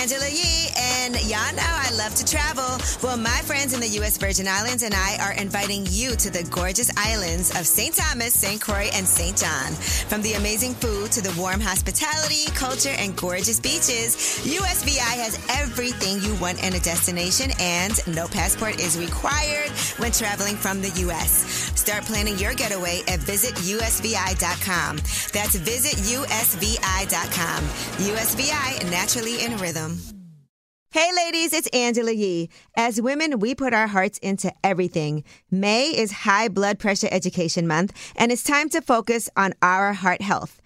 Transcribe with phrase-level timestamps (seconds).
[0.00, 2.78] Angela Yee, and y'all know I love to travel.
[3.02, 4.16] Well, my friends in the U.S.
[4.16, 7.94] Virgin Islands and I are inviting you to the gorgeous islands of St.
[7.94, 8.60] Thomas, St.
[8.60, 9.36] Croix, and St.
[9.36, 9.72] John.
[10.08, 16.20] From the amazing food to the warm hospitality, culture, and gorgeous beaches, USVI has everything
[16.22, 21.71] you want in a destination, and no passport is required when traveling from the U.S.
[21.82, 24.98] Start planning your getaway at visitusvi.com.
[24.98, 27.64] That's visitusvi.com.
[28.06, 29.98] USVI, naturally in rhythm.
[30.92, 32.50] Hey ladies, it's Angela Yee.
[32.76, 35.24] As women, we put our hearts into everything.
[35.50, 40.22] May is High Blood Pressure Education Month, and it's time to focus on our heart
[40.22, 40.61] health.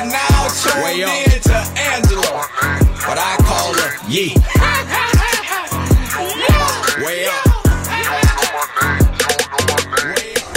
[0.00, 1.10] And now tuned Way up.
[1.12, 2.48] in to Angela,
[3.04, 4.32] but I call her Yee.
[7.04, 7.46] Way up.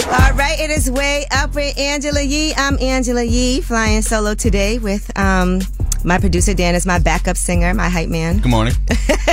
[0.06, 2.54] All right, it is way up with Angela Yee.
[2.56, 5.60] I'm Angela Yee, flying solo today with um,
[6.04, 8.38] my producer Dan is my backup singer, my hype man.
[8.38, 8.72] Good morning.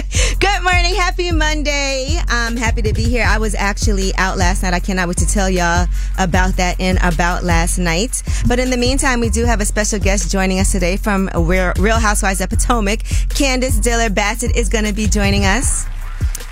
[0.82, 2.20] Morning, happy Monday.
[2.28, 3.24] I'm happy to be here.
[3.24, 4.74] I was actually out last night.
[4.74, 5.86] I cannot wait to tell y'all
[6.18, 8.24] about that and about last night.
[8.48, 12.00] But in the meantime, we do have a special guest joining us today from Real
[12.00, 13.02] Housewives of Potomac.
[13.30, 15.86] Candiace Dillard Bassett is going to be joining us.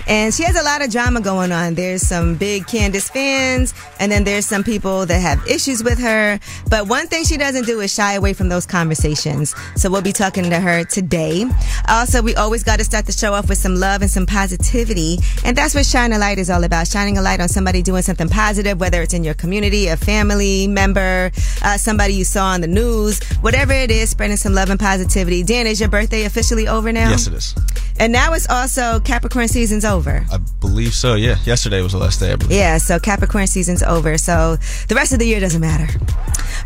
[0.06, 1.74] And she has a lot of drama going on.
[1.74, 6.38] There's some big Candiace fans, and then there's some people that have issues with her.
[6.68, 9.54] But one thing she doesn't do is shy away from those conversations.
[9.76, 11.46] So we'll be talking to her today.
[11.88, 15.18] Also, we always got to start the show off with some love and some positivity.
[15.44, 16.88] And that's what Shine a Light is all about.
[16.88, 20.66] Shining a light on somebody doing something positive, whether it's in your community, a family
[20.66, 21.30] member,
[21.62, 25.42] uh, somebody you saw on the news, whatever it is, spreading some love and positivity.
[25.42, 27.10] Dan, is your birthday officially over now?
[27.10, 27.54] Yes, it is.
[27.98, 30.24] And now it's also Capricorn season's over.
[30.30, 31.14] I believe so.
[31.14, 31.36] Yeah.
[31.44, 32.32] Yesterday was the last day.
[32.32, 32.56] I believe.
[32.56, 34.16] Yeah, so Capricorn season's over.
[34.16, 34.56] So
[34.88, 35.88] the rest of the year doesn't matter.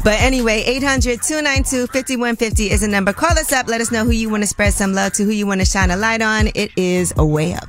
[0.04, 3.12] But anyway, 800 292 5150 is a number.
[3.12, 3.66] Call us up.
[3.68, 5.66] Let us know who you want to spread some love to, who you want to
[5.66, 6.48] shine a light on.
[6.54, 7.68] It is a way up.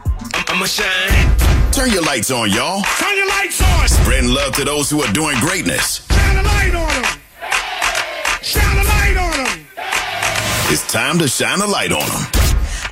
[0.50, 1.72] I'ma shine.
[1.72, 2.82] Turn your lights on, y'all.
[3.00, 3.88] Turn your lights on.
[3.88, 6.06] Spreading love to those who are doing greatness.
[6.08, 7.20] Shine a light on them.
[8.42, 9.66] Shine a light on them.
[10.72, 12.35] It's time to shine a light on them.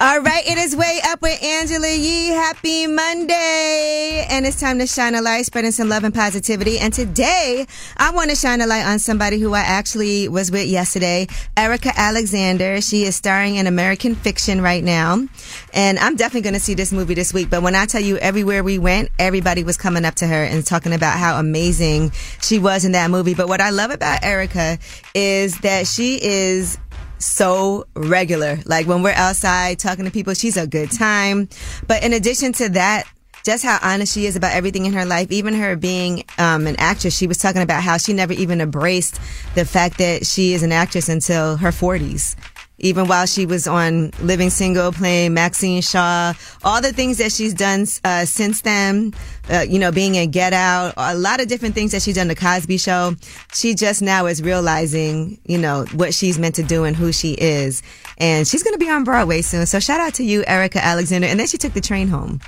[0.03, 2.27] All right, it is way up with Angela Yee.
[2.27, 4.27] Happy Monday.
[4.29, 6.77] And it's time to shine a light, spreading some love and positivity.
[6.77, 7.65] And today,
[7.95, 11.93] I want to shine a light on somebody who I actually was with yesterday, Erika
[11.95, 12.81] Alexander.
[12.81, 15.25] She is starring in American Fiction right now.
[15.73, 17.49] And I'm definitely going to see this movie this week.
[17.49, 20.65] But when I tell you everywhere we went, everybody was coming up to her and
[20.65, 22.11] talking about how amazing
[22.41, 23.35] she was in that movie.
[23.35, 24.79] But what I love about Erika
[25.15, 26.77] is that she is
[27.23, 28.59] so regular.
[28.65, 31.49] Like when we're outside talking to people, she's a good time.
[31.87, 33.05] But in addition to that,
[33.43, 36.75] just how honest she is about everything in her life, even her being um, an
[36.77, 39.19] actress, she was talking about how she never even embraced
[39.55, 42.35] the fact that she is an actress until her 40s.
[42.79, 47.53] Even while she was on Living Single, playing Maxine Shaw, all the things that she's
[47.53, 49.13] done uh, since then,
[49.51, 52.27] uh, you know, being in Get Out, a lot of different things that she's done.
[52.27, 53.15] The Cosby Show,
[53.53, 57.33] she just now is realizing, you know, what she's meant to do and who she
[57.33, 57.83] is,
[58.17, 59.65] and she's going to be on Broadway soon.
[59.65, 61.27] So shout out to you, Erika Alexander.
[61.27, 62.39] And then she took the train home.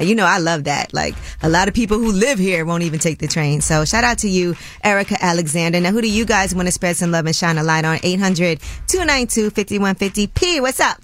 [0.00, 0.94] And you know, I love that.
[0.94, 3.60] Like a lot of people who live here won't even take the train.
[3.60, 5.78] So shout out to you, Erika Alexander.
[5.78, 7.98] Now, who do you guys want to spread some love and shine a light on?
[8.02, 10.26] 800 292 5150.
[10.28, 11.02] P, what's up?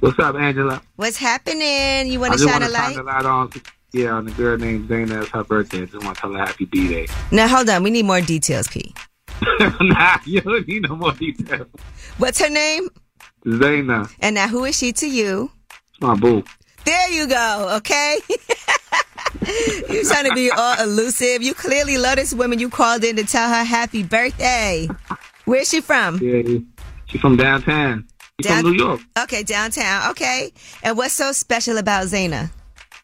[0.00, 0.80] What's up, Angela?
[0.96, 2.10] What's happening?
[2.10, 2.94] You want to shine a light?
[2.94, 3.52] shine a light on,
[3.92, 5.22] yeah, on the girl named Zayna.
[5.22, 5.82] It's her birthday.
[5.82, 7.08] I just want to tell her happy B-Day.
[7.32, 7.82] Now, hold on.
[7.82, 8.94] We need more details, P.
[9.80, 11.68] nah, you don't need no more details.
[12.16, 12.88] What's her name?
[13.44, 14.10] Zayna.
[14.20, 15.50] And now, who is she to you?
[15.90, 16.44] It's my boo.
[16.86, 18.18] There you go, okay?
[19.90, 21.42] you trying to be all elusive.
[21.42, 22.60] You clearly love this woman.
[22.60, 24.88] You called in to tell her happy birthday.
[25.46, 26.18] Where's she from?
[26.22, 26.42] Yeah,
[27.06, 28.06] she's from downtown.
[28.40, 29.00] She's Down- from New York.
[29.18, 30.10] Okay, downtown.
[30.12, 30.52] Okay.
[30.84, 32.50] And what's so special about Zaina?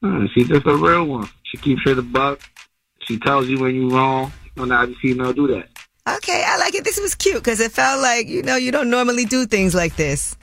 [0.00, 1.28] Uh, she's just a real one.
[1.42, 2.40] She keeps her the buck.
[3.00, 4.32] She tells you when you're wrong.
[4.56, 5.68] You know, seen her do that.
[6.16, 6.84] Okay, I like it.
[6.84, 9.96] This was cute because it felt like, you know, you don't normally do things like
[9.96, 10.36] this.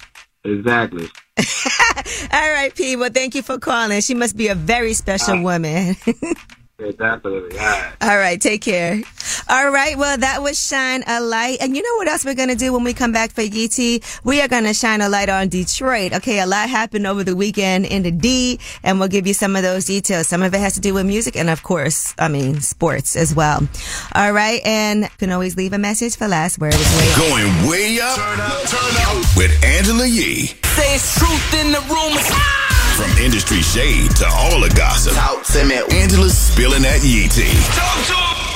[0.44, 1.08] Exactly.
[2.34, 2.96] All right, P.
[2.96, 4.02] Well, thank you for calling.
[4.02, 5.42] She must be a very special ah.
[5.42, 5.96] woman.
[6.80, 7.60] Yeah, definitely.
[7.60, 7.94] All right.
[8.02, 9.02] All right, take care.
[9.50, 11.58] All right, well, that was Shine a Light.
[11.60, 14.04] And you know what else we're going to do when we come back for Yeetie?
[14.24, 16.14] We are going to shine a light on Detroit.
[16.14, 19.56] Okay, a lot happened over the weekend in the D, and we'll give you some
[19.56, 20.28] of those details.
[20.28, 23.36] Some of it has to do with music, and of course, I mean, sports as
[23.36, 23.68] well.
[24.16, 26.74] All right, and you can always leave a message for last word.
[26.76, 27.18] It's way up.
[27.18, 28.16] Going way up.
[28.16, 29.38] Turn up, turn up.
[29.38, 30.46] With Angela Yee.
[30.46, 32.69] Say it's truth in the rumors.
[33.00, 35.14] From industry shade to all the gossip.
[35.14, 35.80] Talk to me.
[35.90, 37.48] Angela's spilling that Yee tea.
[37.72, 38.49] Talk to him.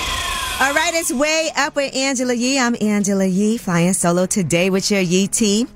[0.64, 2.58] All right, it's way up with Angela Yee.
[2.58, 5.68] I'm Angela Yee, flying solo today with your Yee T.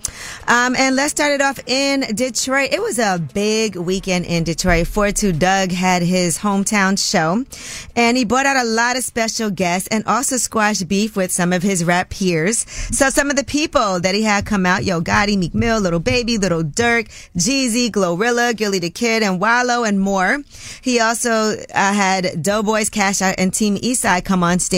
[0.48, 2.70] Um, and let's start it off in Detroit.
[2.72, 4.88] It was a big weekend in Detroit.
[4.88, 7.44] 42 Dugg had his hometown show,
[7.98, 11.52] and he brought out a lot of special guests and also squashed beef with some
[11.52, 12.60] of his rap peers.
[12.96, 16.00] So some of the people that he had come out, Yo Gotti, Meek Mill, Lil
[16.00, 20.42] Baby, Lil Durk, Jeezy, Glorilla, Gilly the Kid, and Wallow, and more.
[20.82, 24.77] He also uh, had Doughboys, Cash Out, and Team Eastside come on stage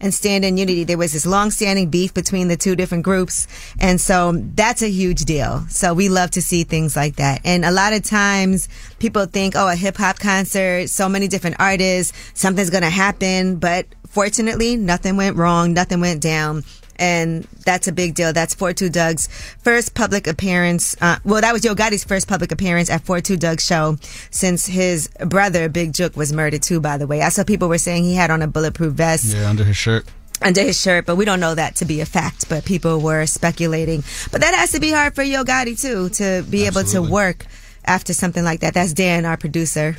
[0.00, 0.84] and stand in unity.
[0.84, 3.46] There was this long-standing beef between the two different groups,
[3.78, 5.64] and so that's a huge deal.
[5.68, 7.40] So we love to see things like that.
[7.44, 11.56] And a lot of times people think, oh, a hip hop concert, so many different
[11.58, 16.64] artists, something's going to happen, but fortunately, nothing went wrong, nothing went down.
[16.96, 18.32] And that's a big deal.
[18.32, 19.26] That's 42 Dugg's
[19.62, 20.96] first public appearance.
[21.00, 23.96] Uh, well, that was Yo Gotti's first public appearance at 42 Dugg's show
[24.30, 27.20] since his brother, Big Jook, was murdered too, by the way.
[27.22, 30.06] I saw people were saying he had on a bulletproof vest Yeah, under his shirt.
[30.42, 32.48] under his shirt, but we don't know that to be a fact.
[32.48, 34.04] But people were speculating.
[34.30, 37.46] But that has to be hard for Yo Gotti too to be able to work
[37.84, 38.74] after something like that.
[38.74, 39.96] That's Dan, our producer,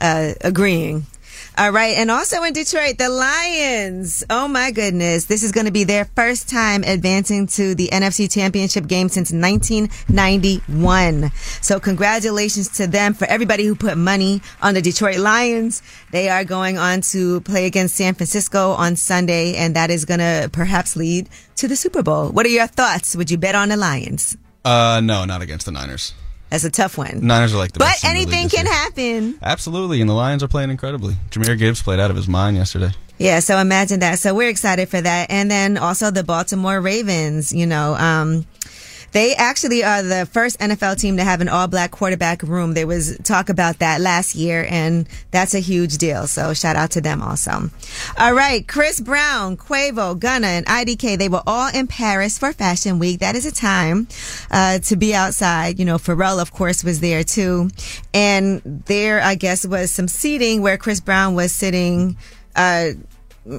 [0.00, 1.06] uh, agreeing.
[1.58, 4.22] All right, and also in Detroit, the Lions.
[4.30, 8.32] Oh my goodness, this is going to be their first time advancing to the NFC
[8.32, 11.32] Championship game since 1991.
[11.60, 15.82] So congratulations to them for everybody who put money on the Detroit Lions.
[16.12, 20.20] They are going on to play against San Francisco on Sunday, and that is going
[20.20, 22.28] to perhaps lead to the Super Bowl.
[22.28, 23.16] What are your thoughts?
[23.16, 24.36] Would you bet on the Lions?
[24.64, 26.14] Uh, no, not against the Niners.
[26.50, 27.20] That's a tough one.
[27.26, 29.38] Niners are like the but best team in the league anything can happen.
[29.42, 31.14] Absolutely, and the Lions are playing incredibly.
[31.30, 32.92] Jahmyr Gibbs played out of his mind yesterday.
[33.18, 34.18] Yeah, so imagine that.
[34.20, 35.30] So we're excited for that.
[35.30, 38.46] And then also the Baltimore Ravens, you know, um,
[39.12, 42.74] they actually are the first NFL team to have an all black quarterback room.
[42.74, 46.26] There was talk about that last year and that's a huge deal.
[46.26, 47.70] So shout out to them also.
[48.18, 48.66] All right.
[48.66, 53.20] Chris Brown, Quavo, Gunna, and IDK, they were all in Paris for Fashion Week.
[53.20, 54.08] That is a time,
[54.50, 55.78] uh, to be outside.
[55.78, 57.70] You know, Pharrell, of course, was there too.
[58.12, 62.16] And there, I guess, was some seating where Chris Brown was sitting,
[62.56, 62.90] uh,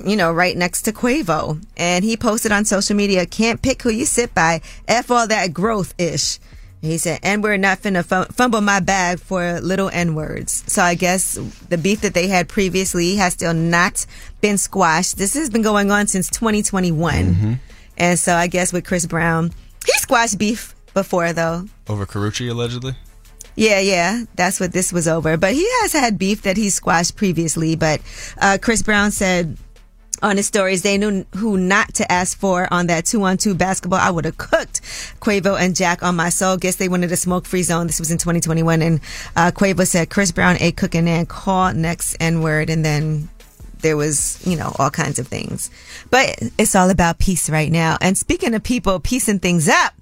[0.05, 1.63] you know, right next to Quavo.
[1.77, 4.61] And he posted on social media, can't pick who you sit by.
[4.87, 6.39] F all that growth ish.
[6.81, 10.63] He said, and we're not finna fum- fumble my bag for little N words.
[10.67, 11.33] So I guess
[11.67, 14.05] the beef that they had previously has still not
[14.39, 15.17] been squashed.
[15.17, 17.59] This has been going on since 2021.
[17.97, 19.51] And so I guess with Chris Brown,
[19.85, 21.65] he squashed beef before though.
[21.89, 22.95] Over Karrueche, allegedly.
[23.55, 25.35] Yeah, yeah, that's what this was over.
[25.35, 27.75] But he has had beef that he squashed previously.
[27.75, 27.99] But
[28.37, 29.57] uh, Chris Brown said
[30.21, 33.53] on his stories they knew who not to ask for on that two on two
[33.53, 33.99] basketball.
[33.99, 34.81] I would have cooked
[35.19, 36.57] Quavo and Jack on my soul.
[36.57, 37.87] Guess they wanted a smoke free zone.
[37.87, 38.99] This was in 2021, and
[39.35, 43.29] uh, Quavo said Chris Brown a cooking and call next N word, and then
[43.81, 45.69] there was, you know, all kinds of things.
[46.09, 47.97] But it's all about peace right now.
[48.01, 49.93] And speaking of people piecing things up,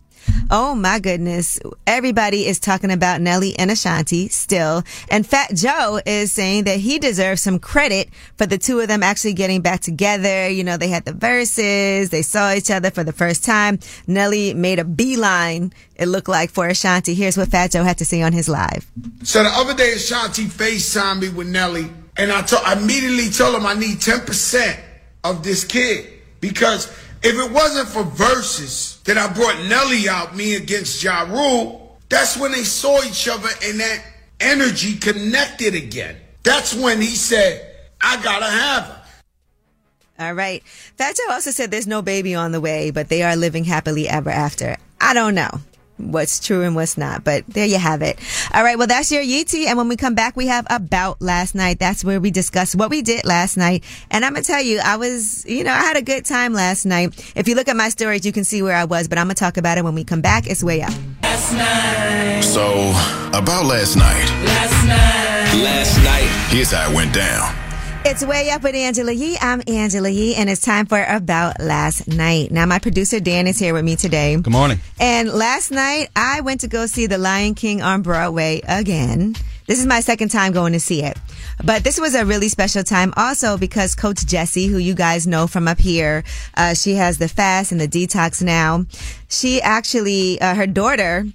[0.50, 1.60] Oh my goodness.
[1.86, 4.84] Everybody is talking about Nelly and Ashanti still.
[5.10, 9.04] And Fat Joe is saying that he deserves some credit for the two of them
[9.04, 10.50] actually getting back together.
[10.50, 12.10] You know, they had the Verzuz.
[12.10, 13.80] They saw each other for the first time.
[14.08, 17.14] Nelly made a beeline, it looked like, for Ashanti.
[17.14, 18.86] Here's what Fat Joe had to say on his live.
[19.24, 23.66] So the other day, Ashanti FaceTimed me with Nelly, and I, I immediately told him
[23.66, 24.80] I need 10%
[25.24, 26.14] of this kid.
[26.40, 26.88] Because
[27.24, 32.38] if it wasn't for Verzuz that I brought Nelly out, me against Ja Rule, that's
[32.38, 34.04] when they saw each other and that
[34.40, 36.18] energy connected again.
[36.44, 39.02] That's when he said, I gotta have her.
[40.20, 40.64] All right.
[40.64, 44.08] Fat Joe also said there's no baby on the way, but they are living happily
[44.08, 44.78] ever after.
[45.00, 45.62] I don't know
[45.98, 48.20] what's true and what's not, but there you have it.
[48.54, 48.78] All right.
[48.78, 49.66] Well, that's your Yeetie.
[49.66, 51.80] And when we come back, we have about last night.
[51.80, 53.84] That's where we discuss what we did last night.
[54.12, 56.54] And I'm going to tell you, I was, you know, I had a good time
[56.54, 57.34] last night.
[57.36, 59.36] If you look at my stories, you can see where I was, but I'm going
[59.36, 60.48] to talk about it when we come back.
[60.48, 60.94] It's way up.
[62.44, 62.90] So,
[63.34, 64.28] about last night.
[64.46, 65.64] last night.
[65.64, 67.67] Last night, here's how it went down.
[68.10, 69.38] It's way up with Angela Yee.
[69.42, 72.52] I'm Angela Yee, and it's time for About Last Night.
[72.52, 74.34] Now, my producer Dan is here with me today.
[74.38, 74.80] Good morning.
[74.98, 79.36] And last night, I went to go see The Lion King on Broadway again.
[79.66, 81.18] This is my second time going to see it.
[81.66, 85.46] But this was a really special time also because Coach Jessie, who you guys know
[85.46, 86.24] from up here,
[86.56, 88.86] uh, she has the fast and the detox now.
[89.28, 91.26] She actually, uh, her daughter,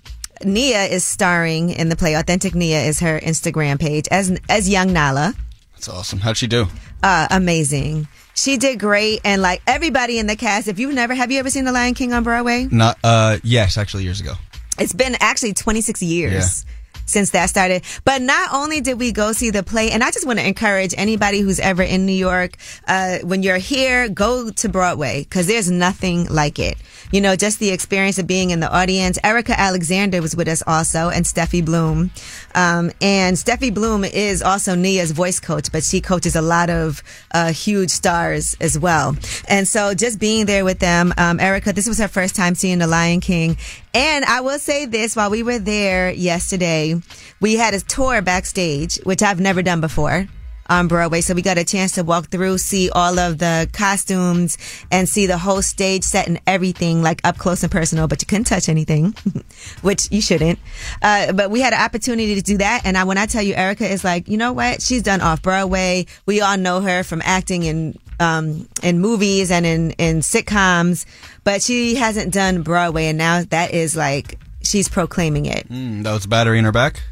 [0.42, 2.14] Nia is starring in the play.
[2.14, 5.34] Authentic Nia is her Instagram page as, as young Nala.
[5.82, 6.20] That's awesome.
[6.20, 6.68] How'd she do?
[7.02, 8.06] Uh, amazing.
[8.34, 9.20] She did great.
[9.24, 11.94] And like everybody in the cast, if you've never, have you ever seen The Lion
[11.94, 12.68] King on Broadway?
[12.70, 13.00] Not.
[13.02, 13.38] Uh.
[13.42, 14.34] Yes, actually, years ago.
[14.78, 16.64] It's been actually 26 years.
[17.06, 17.82] Since that started.
[18.04, 20.94] But not only did we go see the play, and I just want to encourage
[20.96, 22.56] anybody who's ever in New York,
[22.86, 26.78] uh, when you're here, go to Broadway because there's nothing like it.
[27.10, 29.18] You know, just the experience of being in the audience.
[29.22, 32.10] Erika Alexander was with us also and Steffi Bloom.
[32.54, 37.02] Um, and Steffi Bloom is also Nia's voice coach, but she coaches a lot of,
[37.32, 39.16] uh, huge stars as well.
[39.48, 42.78] And so just being there with them, um, Erika, this was her first time seeing
[42.78, 43.56] The Lion King.
[43.94, 46.94] And I will say this while we were there yesterday,
[47.40, 50.28] we had a tour backstage, which I've never done before
[50.68, 51.20] on Broadway.
[51.20, 54.56] So we got a chance to walk through, see all of the costumes
[54.90, 58.26] and see the whole stage set and everything like up close and personal, but you
[58.26, 59.14] couldn't touch anything,
[59.82, 60.58] which you shouldn't.
[61.02, 62.82] Uh, but we had an opportunity to do that.
[62.84, 64.80] And I, when I tell you, Erika is like, you know what?
[64.80, 66.06] She's done off Broadway.
[66.26, 71.06] We all know her from acting in, um, in movies and in, in sitcoms,
[71.44, 73.06] but she hasn't done Broadway.
[73.06, 75.68] And now that is like, she's proclaiming it.
[75.68, 77.02] Mm, that was battery in her back.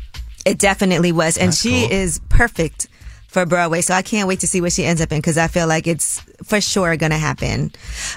[0.47, 1.37] It definitely was.
[1.37, 1.92] And That's she cool.
[1.92, 2.88] is perfect
[3.28, 3.80] for Broadway.
[3.80, 5.87] So I can't wait to see what she ends up in because I feel like
[5.87, 7.73] it's for sure going to happen.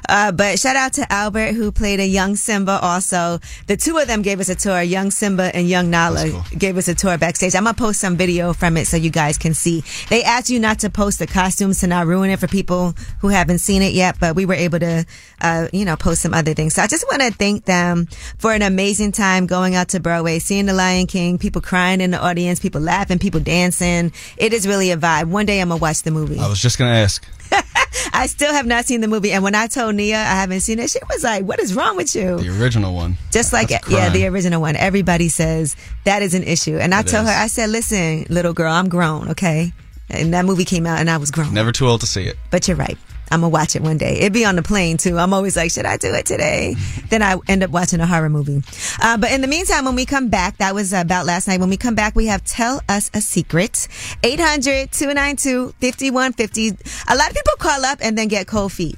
[0.10, 3.40] Uh, but shout out to Albert who played a young Simba also.
[3.68, 4.82] The two of them gave us a tour.
[4.82, 6.44] Young Simba and young Nala cool.
[6.58, 7.56] gave us a tour backstage.
[7.56, 9.84] I'm going to post some video from it so you guys can see.
[10.10, 13.30] They asked you not to post the costumes to not ruin it for people who
[13.30, 15.06] haven't seen it yet, but we were able to,
[15.40, 16.74] uh, you know, post some other things.
[16.74, 18.08] So I just want to thank them
[18.40, 22.12] for an amazing time going out to Broadway, seeing The Lion King, people crying in
[22.12, 24.12] the audience, people laughing, people dancing.
[24.38, 25.26] It is really a vibe.
[25.30, 26.40] One day I'm going to watch the movie.
[26.40, 27.24] I was just gonna ask.
[28.14, 29.32] I still have not seen the movie.
[29.32, 31.96] And when I told Nia I haven't seen it, she was like, what is wrong
[31.96, 32.40] with you?
[32.40, 33.18] The original one.
[33.32, 34.76] Just like, yeah, the original one.
[34.76, 36.78] Everybody says that is an issue.
[36.78, 37.30] And I It told is.
[37.32, 39.74] her, I said, listen, little girl, I'm grown, okay?
[40.10, 41.54] And that movie came out and I was grown.
[41.54, 42.38] Never too old to see it.
[42.52, 42.98] But you're right.
[43.32, 44.20] I'm gonna watch it one day.
[44.20, 45.18] It'd be on the plane too.
[45.18, 46.76] I'm always like, should I do it today?
[47.10, 48.62] then I end up watching a horror movie.
[49.02, 51.60] Uh, but in the meantime, when we come back, that was about last night.
[51.60, 53.88] When we come back, we have Tell Us a Secret.
[54.22, 57.04] 800-292-5150.
[57.10, 58.98] A lot of people call up and then get cold feet.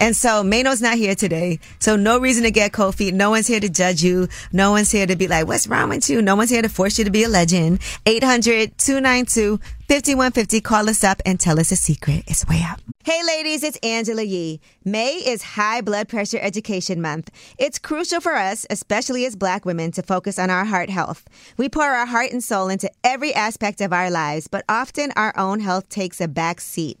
[0.00, 1.58] And so Mano's not here today.
[1.78, 3.12] So no reason to get cold feet.
[3.14, 4.28] No one's here to judge you.
[4.50, 6.22] No one's here to be like, what's wrong with you?
[6.22, 7.80] No one's here to force you to be a legend.
[8.06, 10.64] 800-292-5150.
[10.64, 12.24] Call us up and tell us a secret.
[12.26, 12.80] It's way up.
[13.02, 14.60] Hey ladies, it's Angela Yee.
[14.84, 17.30] May is High Blood Pressure Education Month.
[17.56, 21.26] It's crucial for us, especially as black women, to focus on our heart health.
[21.56, 25.32] We pour our heart and soul into every aspect of our lives, but often our
[25.38, 27.00] own health takes a back seat.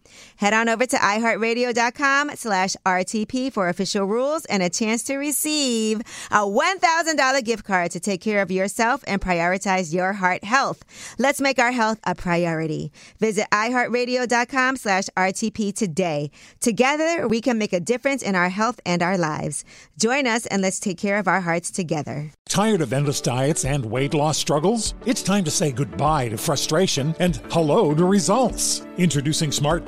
[0.37, 6.01] Head on over to iHeartRadio.com slash RTP for official rules and a chance to receive
[6.31, 10.83] a $1,000 gift card to take care of yourself and prioritize your heart health.
[11.17, 12.91] Let's make our health a priority.
[13.19, 16.31] Visit iHeartRadio.com slash RTP today.
[16.59, 19.63] Together, we can make a difference in our health and our lives.
[19.97, 22.31] Join us and let's take care of our hearts together.
[22.49, 24.93] Tired of endless diets and weight loss struggles?
[25.05, 28.85] It's time to say goodbye to frustration and hello to results.
[28.97, 29.87] Introducing Smart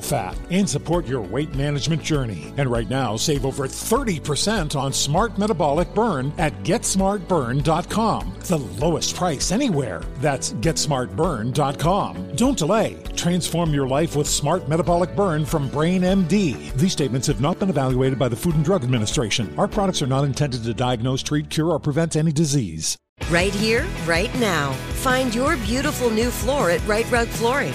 [0.00, 2.52] fat, and support your weight management journey.
[2.56, 8.34] And right now, save over 30% on Smart Metabolic Burn at GetSmartBurn.com.
[8.40, 10.02] the lowest price anywhere.
[10.18, 12.36] That's GetSmartBurn.com.
[12.36, 13.02] Don't delay.
[13.16, 16.72] Transform your life with Smart Metabolic Burn from Brain MD.
[16.74, 19.54] These statements have not been evaluated by the Food and Drug Administration.
[19.58, 22.96] Our products are not intended to diagnose, treat, cure, or prevent any disease.
[23.30, 24.72] Right here, right now.
[25.02, 27.74] Find your beautiful new floor at Right Rug Flooring.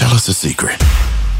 [0.00, 0.80] Tell us a secret.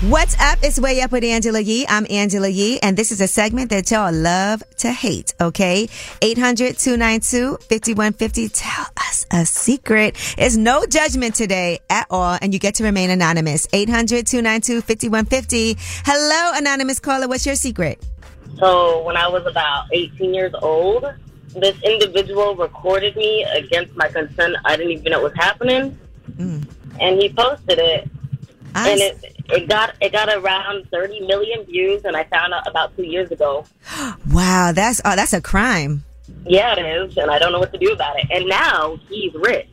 [0.03, 0.59] What's up?
[0.63, 1.87] It's Way Up with Angela Yee.
[1.89, 5.87] I'm Angela Yee, and this is a segment that y'all love to hate, okay?
[6.21, 8.51] 800-292-5150.
[8.53, 10.15] Tell us a secret.
[10.37, 13.67] It's no judgment today at all, and you get to remain anonymous.
[13.69, 15.77] 800-292-5150.
[16.05, 17.29] Hello, anonymous caller.
[17.29, 18.05] What's your secret?
[18.59, 21.07] So when I was about 18 years old,
[21.57, 24.55] this individual recorded me against my consent.
[24.67, 25.97] I didn't even know what was happening,
[26.33, 26.69] Mm.
[27.01, 28.09] and he posted it,
[28.75, 32.67] I and it it got it got around 30 million views, and I found out
[32.67, 33.65] about two years ago.
[34.31, 36.05] wow, that's, oh, that's a crime.
[36.45, 38.27] Yeah, it is, and I don't know what to do about it.
[38.31, 39.69] And now he's rich.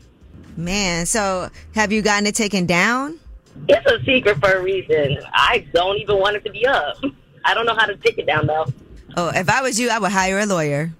[0.56, 3.20] Man, so have you gotten it taken down?
[3.68, 5.18] It's a secret for a reason.
[5.32, 6.96] I don't even want it to be up.
[7.44, 8.66] I don't know how to take it down though.
[9.16, 10.92] Oh, if I was you, I would hire a lawyer.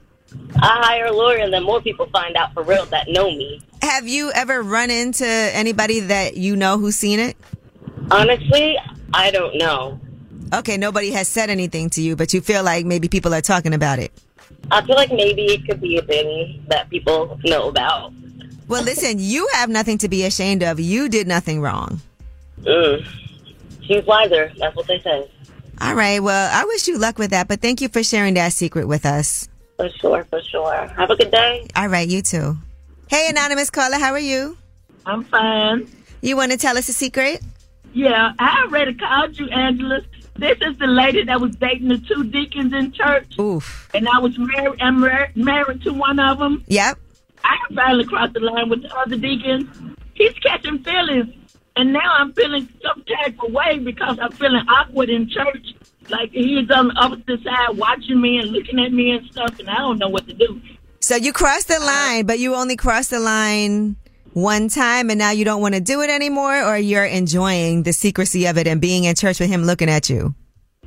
[0.57, 3.61] I hire a lawyer, and then more people find out for real that know me.
[3.83, 7.37] Have you ever run into anybody that you know who's seen it?
[8.11, 8.79] Honestly,
[9.12, 10.00] I don't know.
[10.55, 13.75] Okay, nobody has said anything to you, but you feel like maybe people are talking
[13.75, 14.12] about it.
[14.71, 18.12] I feel like maybe it could be a thing that people know about.
[18.67, 20.81] Well, listen, you have nothing to be ashamed of.
[20.81, 22.00] You did nothing wrong.
[22.61, 23.07] Mm.
[23.83, 24.53] She's wiser.
[24.59, 25.31] That's what they say.
[25.81, 28.53] All right, well, I wish you luck with that, but thank you for sharing that
[28.53, 29.49] secret with us.
[29.77, 30.88] For sure, for sure.
[30.88, 31.69] Have a good day.
[31.77, 32.57] All right, you too.
[33.09, 34.59] Hey, anonymous caller, how are you?
[35.07, 35.88] I'm fine.
[36.21, 37.42] You want to tell us a secret?
[37.92, 40.01] Yeah, I already called you, Angela.
[40.37, 43.90] This is the lady that was dating the two deacons in church, Oof.
[43.92, 44.81] and I was married.
[44.81, 46.64] I'm married to one of them.
[46.68, 46.98] Yep.
[47.42, 49.96] I finally crossed the line with the other deacon.
[50.14, 51.35] He's catching feelings,
[51.74, 55.74] and now I'm feeling some type of way because I'm feeling awkward in church.
[56.09, 59.68] Like he's on the opposite side watching me and looking at me and stuff, and
[59.68, 60.61] I don't know what to do.
[61.01, 63.96] So you crossed the uh, line, but you only crossed the line
[64.33, 67.93] one time and now you don't want to do it anymore or you're enjoying the
[67.93, 70.35] secrecy of it and being in church with him looking at you?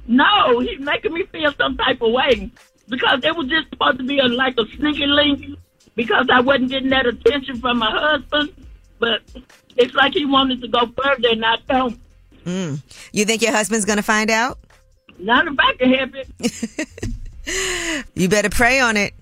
[0.07, 2.51] No, he's making me feel some type of way
[2.89, 5.57] because it was just supposed to be a, like a sneaky link
[5.95, 8.53] because I wasn't getting that attention from my husband.
[8.99, 9.21] But
[9.77, 11.99] it's like he wanted to go further, and I don't.
[12.45, 12.81] Mm.
[13.11, 14.59] You think your husband's going to find out?
[15.17, 16.87] Not if I can help it.
[18.13, 19.13] You better pray on it.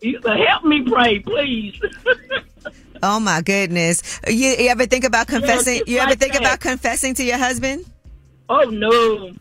[0.00, 1.80] You help me pray, please.
[3.02, 4.20] Oh my goodness.
[4.26, 5.82] You, you ever think about confessing?
[5.86, 6.42] you ever like think that.
[6.42, 7.84] about confessing to your husband?
[8.48, 9.32] oh no,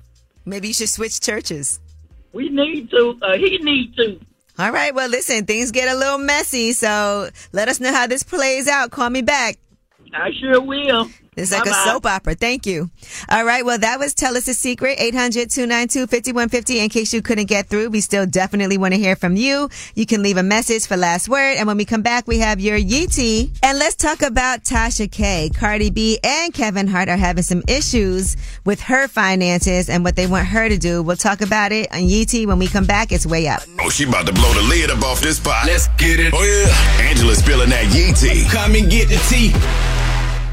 [0.45, 1.79] Maybe you should switch churches.
[2.33, 3.17] we need to.
[3.21, 4.19] Uh, he need to.
[4.57, 4.93] All right.
[4.93, 6.73] Well, listen, things get a little messy.
[6.73, 8.91] So let us know how this plays out.
[8.91, 9.57] Call me back.
[10.13, 11.09] I sure will.
[11.37, 11.83] It's like a Bye-bye.
[11.85, 12.35] soap opera.
[12.35, 12.89] Thank you.
[13.29, 13.63] All right.
[13.63, 16.83] Well, that was Tell Us a Secret, 800-292-5150.
[16.83, 19.69] In case you couldn't get through, we still definitely want to hear from you.
[19.95, 21.55] You can leave a message for last word.
[21.55, 23.57] And when we come back, we have your Yeetie.
[23.63, 25.49] And let's talk about Tasha K.
[25.55, 30.27] Cardi B and Kevin Hart are having some issues with her finances and what they
[30.27, 31.01] want her to do.
[31.01, 33.13] We'll talk about it on Yeetie when we come back.
[33.13, 33.61] It's way up.
[33.79, 35.63] Oh, she about to blow the lid up off this pot.
[35.65, 36.33] Let's get it.
[36.35, 37.07] Oh, yeah.
[37.09, 38.45] Angela spilling that yee tea.
[38.51, 39.53] Come and get the tea.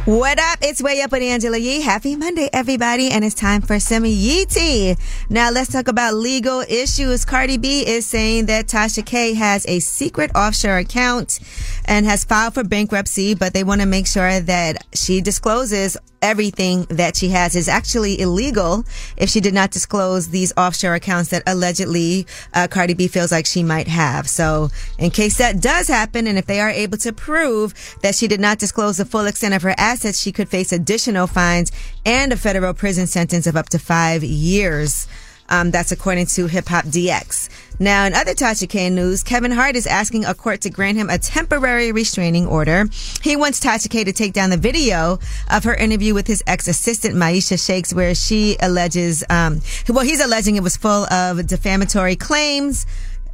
[0.09, 0.61] What up?
[0.63, 1.83] It's Way Up with Angela Yee.
[1.83, 3.11] Happy Monday, everybody.
[3.11, 4.97] And it's time for some Yee tea.
[5.29, 7.27] Now let's talk about legal issues.
[7.27, 11.41] Cardi B is saying that Tasha K has a secret offshore account
[11.85, 16.85] and has filed for bankruptcy, but they want to make sure that she discloses everything
[16.91, 18.85] that she has is actually illegal
[19.17, 23.47] if she did not disclose these offshore accounts that allegedly uh, Cardi B feels like
[23.47, 24.29] she might have.
[24.29, 28.29] So in case that does happen and if they are able to prove that she
[28.29, 31.73] did not disclose the full extent of her assets, she could face additional fines
[32.05, 35.07] and a federal prison sentence of up to five years.
[35.51, 37.49] Um, that's according to Hip Hop DX.
[37.79, 41.11] Now, in other Tasha K news, Kevin Hart is asking a court to grant him
[41.11, 42.87] a temporary restraining order.
[43.23, 45.19] He wants Tasha K to take down the video
[45.51, 50.57] of her interview with his ex-assistant Miesha Shakes, where she alleges, um, well, he's alleging
[50.57, 52.87] it was full of defamatory claims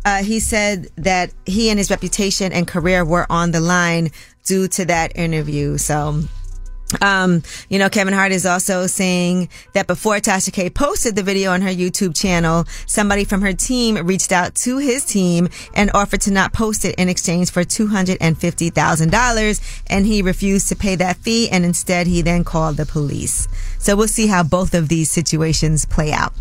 [0.04, 4.10] uh, he said that he and his reputation and career were on the line
[4.44, 5.78] due to that interview.
[5.78, 6.22] So
[7.02, 11.52] um, you know, Kevin Hart is also saying that before Tasha K posted the video
[11.52, 16.20] on her YouTube channel, somebody from her team reached out to his team and offered
[16.22, 19.82] to not post it in exchange for $250,000.
[19.88, 21.48] And he refused to pay that fee.
[21.50, 23.48] And instead, he then called the police.
[23.78, 26.32] So we'll see how both of these situations play out.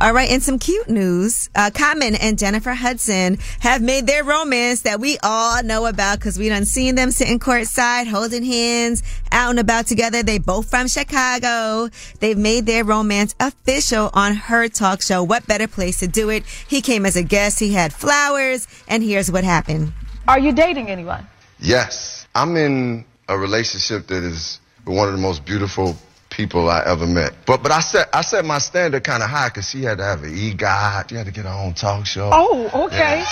[0.00, 0.30] All right.
[0.30, 1.50] And some cute news.
[1.54, 6.38] Uh, Common and Jennifer Hudson have made their romance that we all know about because
[6.38, 9.97] we done seen them sitting courtside, holding hands, out and about together.
[9.98, 11.88] They both from Chicago.
[12.20, 15.24] They've made their romance official on her talk show.
[15.24, 16.46] What better place to do it?
[16.46, 17.58] He came as a guest.
[17.58, 19.92] He had flowers and here's what happened.
[20.28, 21.26] Are you dating anyone?
[21.58, 22.28] Yes.
[22.32, 25.96] I'm in a relationship that is one of the most beautiful
[26.30, 27.34] people I ever met.
[27.44, 30.04] But but I set I set my standard kind of high because she had to
[30.04, 31.08] have an EGOT.
[31.08, 32.30] She had to get her own talk show.
[32.32, 33.18] Oh, okay.
[33.18, 33.24] Yeah,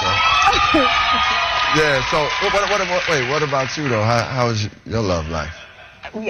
[0.72, 0.79] so,
[1.81, 4.02] yeah, so what, what, what, wait, what about you though?
[4.02, 5.65] How, how is your love life?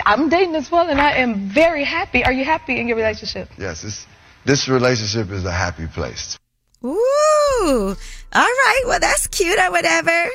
[0.04, 2.24] I'm dating as well, and I am very happy.
[2.24, 3.48] Are you happy in your relationship?
[3.58, 4.06] Yes, this
[4.44, 6.38] this relationship is a happy place.
[6.84, 7.96] Ooh.
[8.32, 8.82] All right.
[8.86, 10.28] Well, that's cute or whatever.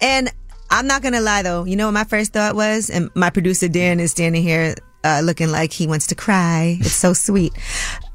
[0.00, 0.30] And
[0.70, 1.64] I'm not going to lie though.
[1.64, 2.90] You know what my first thought was?
[2.90, 6.78] And my producer Dan is standing here uh, looking like he wants to cry.
[6.80, 7.52] It's so sweet.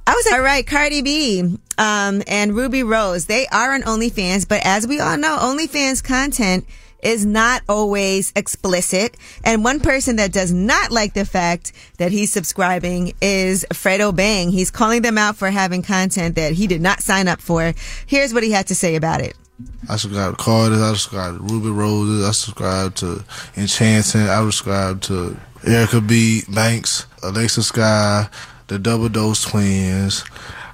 [0.06, 4.48] I was like, all right, Cardi B um, and Rubi Rose, they are on OnlyFans,
[4.48, 6.66] but as we all know, OnlyFans content
[7.02, 9.16] is not always explicit.
[9.44, 14.52] And one person that does not like the fact that he's subscribing is Fredo Bang.
[14.52, 17.74] He's calling them out for having content that he did not sign up for.
[18.06, 19.36] Here's what he had to say about it.
[19.90, 23.24] I subscribe to Carter, I subscribe to Rubi Roses, I subscribe to
[23.58, 26.44] Enchanting, I subscribe to Erica B.
[26.48, 28.30] Banks, Alexa Sky,
[28.68, 30.24] the Double Dose Twins.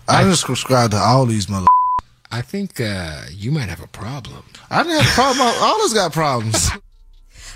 [0.08, 1.66] I, I just subscribe to all these mother.
[2.32, 4.44] I think uh, you might have a problem.
[4.70, 5.48] I didn't have a problem.
[5.62, 6.70] all of us got problems.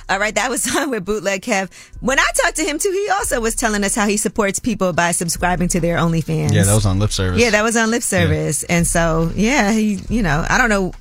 [0.10, 1.72] All right, that was on with Bootleg Kev.
[2.02, 4.92] When I talked to him too, he also was telling us how he supports people
[4.92, 6.52] by subscribing to their OnlyFans.
[6.52, 7.40] Yeah, that was on lip service.
[7.40, 8.66] Yeah, that was on lip service.
[8.68, 8.78] Yeah.
[8.78, 10.94] And so, yeah, he, you know, I don't know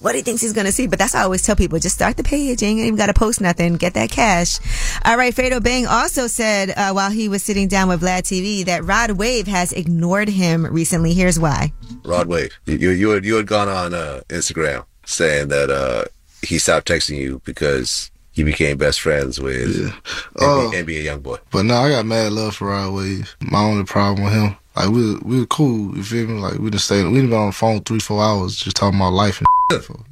[0.00, 0.86] what he thinks he's going to see.
[0.86, 2.62] But that's how I always tell people, just start the page.
[2.62, 3.76] You ain't even got to post nothing.
[3.76, 4.58] Get that cash.
[5.04, 5.34] All right.
[5.34, 9.12] Fredo Bang also said uh, while he was sitting down with Vlad TV that Rod
[9.12, 11.12] Wave has ignored him recently.
[11.12, 11.72] Here's why.
[12.04, 16.04] Rod Wave, you, you, had, you had gone on uh, Instagram saying that uh,
[16.42, 19.90] he stopped texting you because he became best friends with yeah.
[20.34, 21.38] NBA, uh, NBA YoungBoy.
[21.50, 23.34] But now I got mad love for Rod Wave.
[23.40, 25.96] My only problem with him, like we we were cool.
[25.96, 26.40] You feel me?
[26.40, 27.04] Like we just stayed.
[27.04, 29.46] We didn't been on the phone three four hours just talking about life and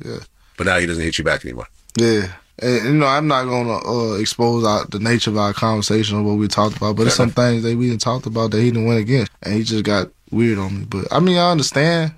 [0.04, 0.18] yeah.
[0.56, 1.68] But now he doesn't hit you back anymore.
[1.96, 2.28] Yeah.
[2.60, 6.22] And, you know, I'm not gonna uh, expose our, the nature of our conversation or
[6.22, 8.70] what we talked about, but it's some things that we didn't talked about that he
[8.70, 10.86] didn't win against, and he just got weird on me.
[10.88, 12.14] But I mean, I understand.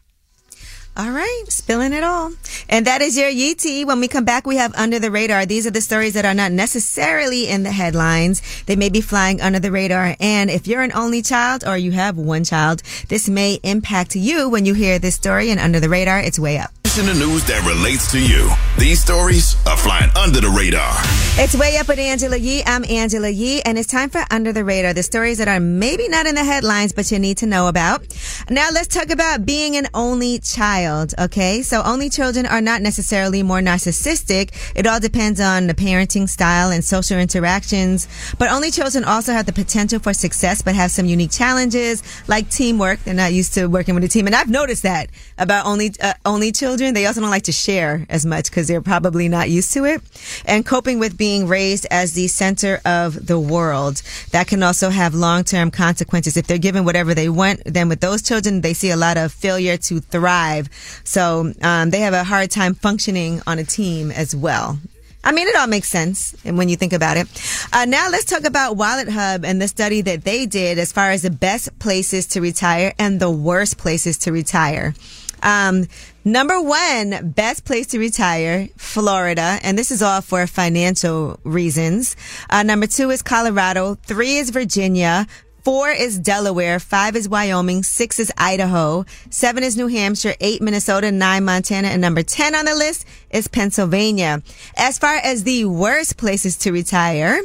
[0.98, 2.32] All right, spilling it all.
[2.70, 5.44] And that is your Yee When we come back, we have Under the Radar.
[5.44, 8.40] These are the stories that are not necessarily in the headlines.
[8.64, 10.16] They may be flying under the radar.
[10.20, 14.48] And if you're an only child or you have one child, this may impact you
[14.48, 15.50] when you hear this story.
[15.50, 18.48] And Under the Radar, it's way up in the news that relates to you.
[18.78, 20.94] These stories are flying under the radar.
[21.36, 22.62] It's way up with Angela Yee.
[22.64, 26.08] I'm Angela Yee, and it's time for Under the Radar, the stories that are maybe
[26.08, 28.06] not in the headlines, but you need to know about.
[28.48, 30.85] Now let's talk about being an only child,
[31.18, 31.62] okay?
[31.62, 34.52] So only children are not necessarily more narcissistic.
[34.74, 38.08] It all depends on the parenting style and social interactions.
[38.38, 42.48] But only children also have the potential for success, but have some unique challenges like
[42.50, 43.00] teamwork.
[43.04, 44.26] They're not used to working with a team.
[44.26, 47.52] And I've noticed that about only, uh, only children children, they also don't like to
[47.52, 50.02] share as much because they're probably not used to it.
[50.44, 54.02] And coping with being raised as the center of the world.
[54.32, 56.36] That can also have long-term consequences.
[56.36, 59.32] If they're given whatever they want, then with those children, they see a lot of
[59.32, 60.68] failure to thrive.
[61.04, 64.78] So, um, they have a hard time functioning on a team as well.
[65.26, 67.26] I mean, it all makes sense when you think about it.
[67.72, 71.10] Uh, now let's talk about Wallet Hub and the study that they did as far
[71.10, 74.94] as the best places to retire and the worst places to retire.
[75.42, 75.86] Um,
[76.24, 79.58] number one, best place to retire, Florida.
[79.62, 82.14] And this is all for financial reasons.
[82.48, 83.96] Uh, number two is Colorado.
[83.96, 85.26] Three is Virginia.
[85.66, 86.78] Four is Delaware.
[86.78, 87.82] Five is Wyoming.
[87.82, 89.04] Six is Idaho.
[89.30, 90.36] Seven is New Hampshire.
[90.40, 91.10] Eight, Minnesota.
[91.10, 91.88] Nine, Montana.
[91.88, 94.44] And number 10 on the list is Pennsylvania.
[94.76, 97.40] As far as the worst places to retire,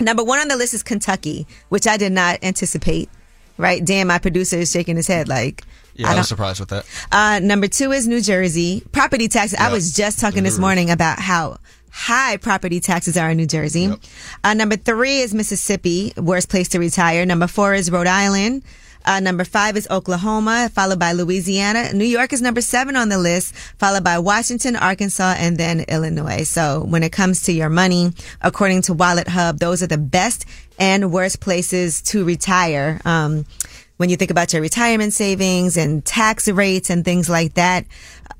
[0.00, 3.10] number one on the list is Kentucky, which I did not anticipate.
[3.58, 3.84] Right?
[3.84, 5.64] Damn, my producer is shaking his head like,
[5.96, 6.86] yeah, I, I was surprised with that.
[7.12, 8.82] Uh, number two is New Jersey.
[8.90, 9.58] Property taxes.
[9.60, 9.68] Yep.
[9.68, 11.58] I was just talking this morning about how
[11.94, 13.82] high property taxes are in New Jersey.
[13.82, 14.00] Yep.
[14.42, 17.24] Uh, number three is Mississippi, worst place to retire.
[17.24, 18.64] Number four is Rhode Island.
[19.04, 21.92] Uh, number five is Oklahoma, followed by Louisiana.
[21.92, 26.42] New York is number seven on the list, followed by Washington, Arkansas, and then Illinois.
[26.42, 30.46] So when it comes to your money, according to Wallet Hub, those are the best
[30.80, 33.00] and worst places to retire.
[33.04, 33.44] Um,
[33.96, 37.84] when you think about your retirement savings and tax rates and things like that.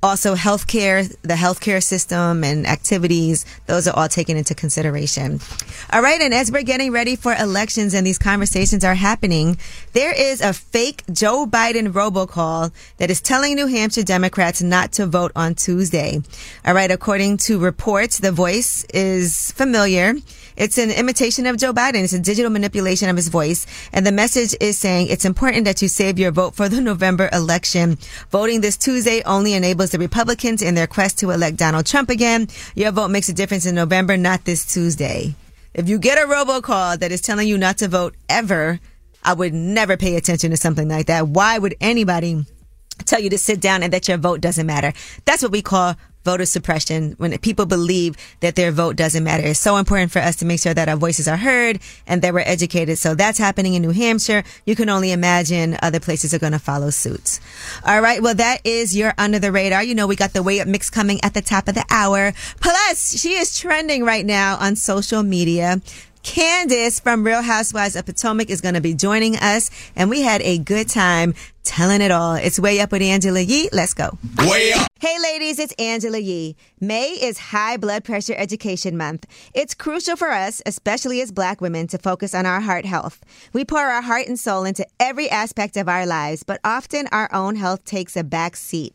[0.04, 5.40] Also, healthcare, the healthcare system and activities, those are all taken into consideration.
[5.94, 6.20] All right.
[6.20, 9.56] And as we're getting ready for elections and these conversations are happening,
[9.94, 15.06] there is a fake Joe Biden robocall that is telling New Hampshire Democrats not to
[15.06, 16.20] vote on Tuesday.
[16.66, 16.90] All right.
[16.90, 20.16] According to reports, the voice is familiar.
[20.56, 22.04] It's an imitation of Joe Biden.
[22.04, 23.66] It's a digital manipulation of his voice.
[23.92, 27.28] And the message is saying it's important that you save your vote for the November
[27.32, 27.98] election.
[28.30, 32.48] Voting this Tuesday only enables the Republicans in their quest to elect Donald Trump again.
[32.74, 35.36] Your vote makes a difference in November, not this Tuesday.
[35.72, 38.80] If you get a robocall that is telling you not to vote ever,
[39.22, 41.28] I would never pay attention to something like that.
[41.28, 42.44] Why would anybody
[43.04, 44.92] tell you to sit down and that your vote doesn't matter?
[45.26, 49.46] That's what we call voter suppression when people believe that their vote doesn't matter.
[49.46, 52.34] It's so important for us to make sure that our voices are heard and that
[52.34, 52.98] we're educated.
[52.98, 54.42] So that's happening in New Hampshire.
[54.64, 57.40] You can only imagine other places are going to follow suit.
[57.86, 58.22] All right.
[58.22, 59.82] Well, that is your under the radar.
[59.84, 62.32] You know, we got the way up mix coming at the top of the hour.
[62.60, 65.80] Plus, she is trending right now on social media.
[66.24, 70.40] Candiace from Real Housewives of Potomac is going to be joining us, and we had
[70.40, 71.34] a good time
[71.64, 72.34] telling it all.
[72.34, 73.68] It's Way Up with Angela Yee.
[73.72, 74.18] Let's go.
[74.38, 74.88] Way up.
[75.00, 76.56] Hey ladies, it's Angela Yee.
[76.80, 79.26] May is High Blood Pressure Education Month.
[79.52, 83.22] It's crucial for us, especially as black women, to focus on our heart health.
[83.52, 87.32] We pour our heart and soul into every aspect of our lives, but often our
[87.34, 88.94] own health takes a back seat.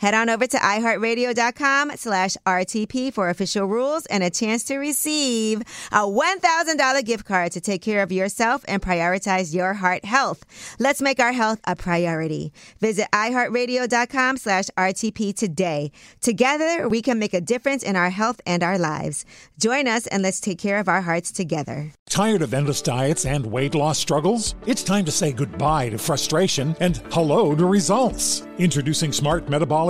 [0.00, 5.60] Head on over to iHeartRadio.com slash RTP for official rules and a chance to receive
[5.92, 10.42] a $1,000 gift card to take care of yourself and prioritize your heart health.
[10.78, 12.50] Let's make our health a priority.
[12.80, 15.92] Visit iHeartRadio.com slash RTP today.
[16.22, 19.26] Together, we can make a difference in our health and our lives.
[19.58, 21.92] Join us and let's take care of our hearts together.
[22.08, 24.54] Tired of endless diets and weight loss struggles?
[24.64, 28.44] It's time to say goodbye to frustration and hello to results.
[28.58, 29.89] Introducing Smart Metabolic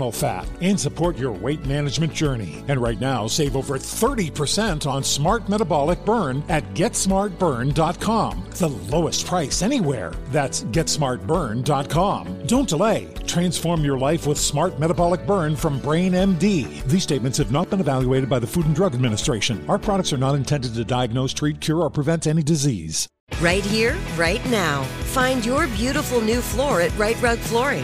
[0.09, 2.63] fat, and support your weight management journey.
[2.69, 8.45] And right now, save over 30% on Smart Metabolic Burn at GetSmartBurn.com.
[8.51, 10.13] The lowest price anywhere.
[10.29, 12.47] That's GetSmartBurn.com.
[12.47, 13.13] Don't delay.
[13.27, 16.83] Transform your life with Smart Metabolic Burn from Brain MD.
[16.85, 19.63] These statements have not been evaluated by the Food and Drug Administration.
[19.67, 23.09] Our products are not intended to diagnose, treat, cure, or prevent any disease.
[23.39, 24.83] Right here, right now.
[25.13, 27.83] Find your beautiful new floor at Right Rug Flooring.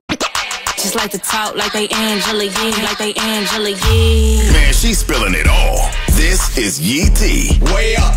[0.81, 4.37] Just like to talk like they Angela Yee, like they Angela Yee.
[4.51, 5.91] Man, she's spilling it all.
[6.13, 7.59] This is Yee T.
[7.71, 8.15] Way up.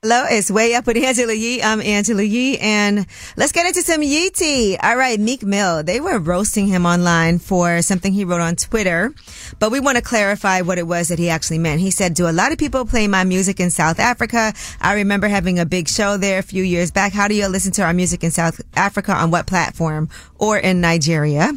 [0.00, 1.60] Hello, it's Way Up with Angela Yee.
[1.60, 3.04] I'm Angela Yee, and
[3.36, 4.76] let's get into some Yee tea.
[4.80, 5.82] All right, Meek Mill.
[5.82, 9.12] They were roasting him online for something he wrote on Twitter,
[9.58, 11.80] but we want to clarify what it was that he actually meant.
[11.80, 14.52] He said, do a lot of people play my music in South Africa?
[14.80, 17.12] I remember having a big show there a few years back.
[17.12, 19.14] How do you listen to our music in South Africa?
[19.14, 20.10] On what platform?
[20.38, 21.52] Or in Nigeria?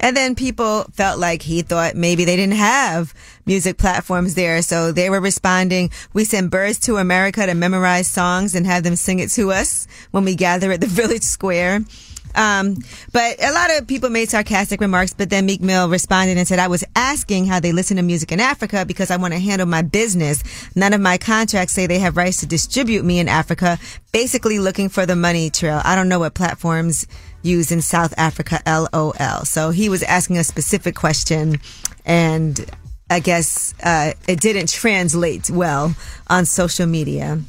[0.00, 3.14] And then people felt like he thought maybe they didn't have
[3.46, 4.60] music platforms there.
[4.62, 8.96] So they were responding, we send birds to America to memorize songs and have them
[8.96, 11.80] sing it to us when we gather at the village square.
[12.36, 12.76] Um,
[13.12, 16.58] but a lot of people made sarcastic remarks, but then Meek Mill responded and said,
[16.58, 19.66] I was asking how they listen to music in Africa because I want to handle
[19.66, 20.44] my business.
[20.76, 23.78] None of my contracts say they have rights to distribute me in Africa.
[24.12, 25.80] Basically looking for the money trail.
[25.82, 27.06] I don't know what platforms
[27.46, 29.44] use in South Africa, LOL.
[29.44, 31.60] So he was asking a specific question
[32.04, 32.64] and
[33.08, 35.94] I guess, uh, it didn't translate well
[36.28, 37.40] on social media.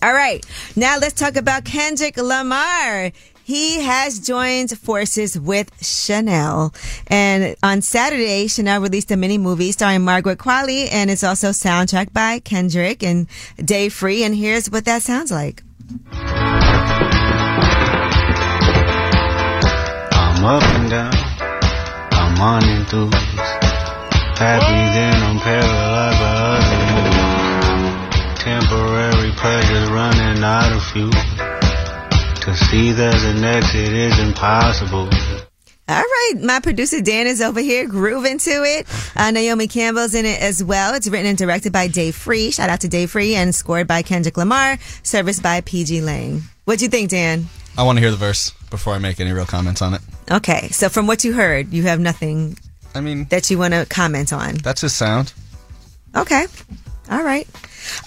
[0.00, 0.44] All right.
[0.76, 3.10] Now let's talk about Kendrick Lamar.
[3.42, 6.74] He has joined forces with Chanel.
[7.06, 12.12] And on Saturday, Chanel released a mini movie starring Margaret Qualley and it's also soundtracked
[12.12, 13.26] by Kendrick and
[13.56, 14.22] Dave Free.
[14.22, 15.62] And here's what that sounds like.
[20.38, 21.12] I'm up and down.
[22.12, 23.12] I'm on enthused.
[24.38, 27.10] Happy then I'm paralyzed by other
[28.30, 28.40] moods.
[28.44, 31.10] Temporary pleasures running out of fuel.
[31.10, 35.10] To see there's an exit is impossible.
[35.88, 36.34] All right.
[36.40, 38.86] My producer Dan is over here grooving to it.
[39.16, 40.94] Uh, Naomi Campbell's in it as well.
[40.94, 42.52] It's written and directed by Dave Free.
[42.52, 46.42] Shout out to Dave Free and scored by Kendrick Lamar, serviced by pgLang.
[46.64, 47.46] What'd you think, Dan?
[47.76, 50.00] I want to hear the verse before I make any real comments on it.
[50.30, 50.68] Okay.
[50.68, 52.56] So from what you heard, you have nothing
[52.94, 54.54] I mean that you want to comment on.
[54.56, 55.32] That's his sound.
[56.16, 56.46] Okay.
[57.10, 57.46] All right.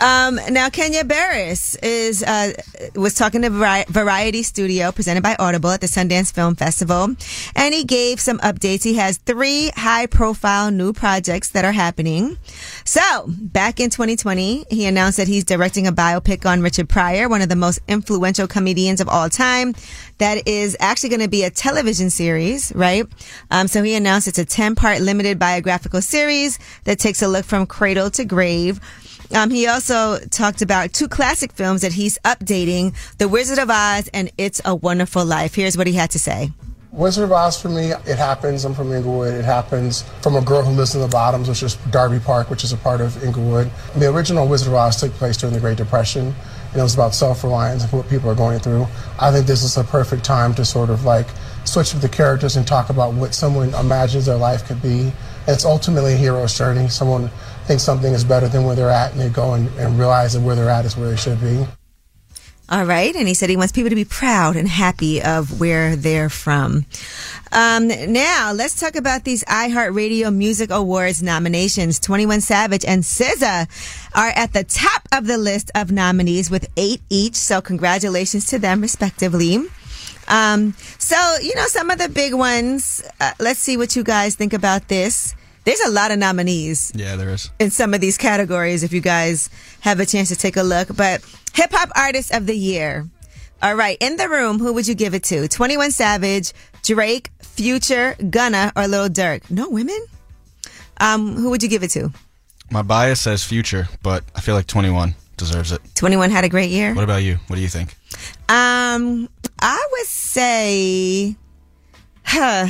[0.02, 2.54] Um, now Kenya Barris is uh,
[2.96, 7.16] was talking to Vari- Variety Studio, presented by Audible at the Sundance Film Festival,
[7.56, 8.84] and he gave some updates.
[8.84, 12.38] He has three high-profile new projects that are happening.
[12.86, 17.42] So back in 2020, he announced that he's directing a biopic on Richard Pryor, one
[17.42, 19.74] of the most influential comedians of all time.
[20.18, 23.06] That is actually going to be a television series, right?
[23.50, 27.66] Um, so he announced it's a 10-part limited biographical series that takes a look from
[27.66, 28.80] cradle to grave.
[29.34, 34.10] Um, he also talked about two classic films that he's updating The Wizard of Oz
[34.14, 35.56] and It's a Wonderful Life.
[35.56, 36.52] Here's what he had to say.
[36.92, 38.66] Wizard of Oz for me, it happens.
[38.66, 39.34] I'm from Inglewood.
[39.34, 42.66] It happens from a girl who lives in the bottoms, which is Darby Park, which
[42.66, 43.72] is a part of Inglewood.
[43.96, 46.36] The original Wizard of Oz took place during the Great Depression.
[46.72, 48.88] And it was about self-reliance and what people are going through.
[49.20, 51.28] I think this is a perfect time to sort of like
[51.64, 55.14] switch with the characters and talk about what someone imagines their life could be.
[55.48, 56.88] And it's ultimately a hero's journey.
[56.90, 57.30] Someone
[57.72, 60.42] thinks something is better than where they're at, and they go and, and realize that
[60.42, 61.66] where they're at is where they should be.
[62.68, 63.16] All right.
[63.16, 66.86] And he said he wants people to be proud and happy of where they're from.
[67.54, 71.98] Um, now let's talk about these iHeartRadio Music Awards nominations.
[72.00, 73.70] 21 Savage and SZA
[74.14, 77.36] are at the top of the list of nominees with eight each.
[77.36, 79.60] So congratulations to them respectively.
[80.28, 84.36] Um, so, you know, some of the big ones, uh, let's see what you guys
[84.36, 85.36] think about this.
[85.64, 87.52] There's a lot of nominees Yeah, there is.
[87.60, 89.50] in some of these categories if you guys
[89.82, 90.96] have a chance to take a look.
[90.96, 91.22] But
[91.54, 93.08] hip hop artist of the year.
[93.62, 95.48] All right, in the room, who would you give it to?
[95.48, 99.52] 21 Savage, Drake, Future, Gunna, or Lil Durk?
[99.52, 100.00] No women?
[101.00, 102.12] Um, who would you give it to?
[102.72, 105.82] My bias says future, but I feel like 21 deserves it.
[105.94, 106.96] 21 had a great year.
[106.96, 107.38] What about you?
[107.48, 107.96] What do you think?
[108.50, 111.36] Um, I would say,
[112.24, 112.68] huh.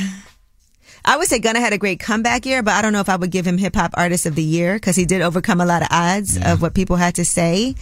[1.04, 3.16] I would say Gunna had a great comeback year, but I don't know if I
[3.16, 5.82] would give him hip hop artist of the year because he did overcome a lot
[5.82, 7.74] of odds of what people had to say.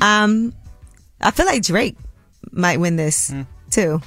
[0.00, 0.52] Um,
[1.20, 1.96] I feel like Drake
[2.50, 3.32] might win this
[3.70, 4.00] too.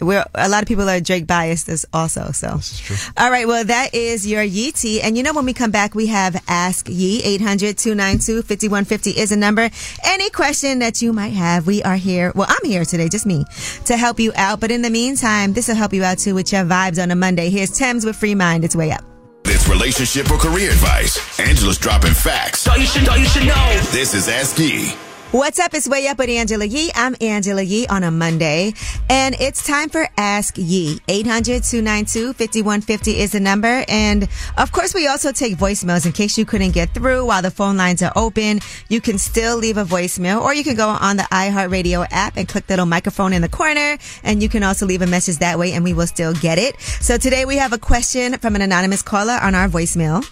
[0.00, 2.56] We're, a lot of people are Drake biased as also, so.
[2.56, 2.96] This is true.
[3.16, 5.00] All right, well, that is your Yeetie.
[5.02, 7.22] And you know, when we come back, we have Ask Yee.
[7.38, 9.70] 800-292-5150 is a number.
[10.04, 12.32] Any question that you might have, we are here.
[12.34, 13.44] Well, I'm here today, just me,
[13.86, 14.60] to help you out.
[14.60, 17.16] But in the meantime, this will help you out too with your vibes on a
[17.16, 17.50] Monday.
[17.50, 18.64] Here's Tems with Free Mind.
[18.64, 19.04] It's way up.
[19.44, 21.38] It's relationship or career advice.
[21.38, 22.66] Angela's dropping facts.
[22.66, 23.80] All you should know, you should know.
[23.92, 24.94] This is Ask Yee.
[25.34, 25.74] What's up?
[25.74, 26.92] It's Way Up with Angela Yee.
[26.94, 28.72] I'm Angela Yee on a Monday,
[29.10, 31.00] and it's time for Ask Yee.
[31.08, 33.84] 800-292-5150 is the number.
[33.88, 37.50] And of course, we also take voicemails in case you couldn't get through while the
[37.50, 38.60] phone lines are open.
[38.88, 42.48] You can still leave a voicemail, or you can go on the iHeartRadio app and
[42.48, 45.58] click the little microphone in the corner, and you can also leave a message that
[45.58, 46.80] way, and we will still get it.
[46.80, 50.24] So today we have a question from an anonymous caller on our voicemail.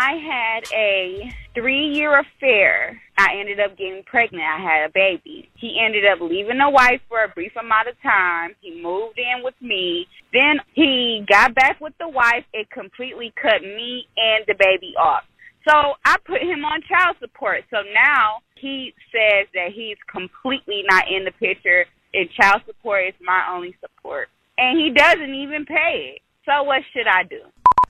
[0.00, 3.02] I had a three year affair.
[3.18, 4.44] I ended up getting pregnant.
[4.44, 5.50] I had a baby.
[5.56, 8.54] He ended up leaving the wife for a brief amount of time.
[8.60, 10.06] He moved in with me.
[10.32, 12.44] Then he got back with the wife.
[12.52, 15.24] It completely cut me and the baby off.
[15.68, 17.64] So I put him on child support.
[17.68, 23.14] So now he says that he's completely not in the picture and child support is
[23.20, 24.28] my only support.
[24.58, 26.22] And he doesn't even pay it.
[26.46, 27.42] So what should I do?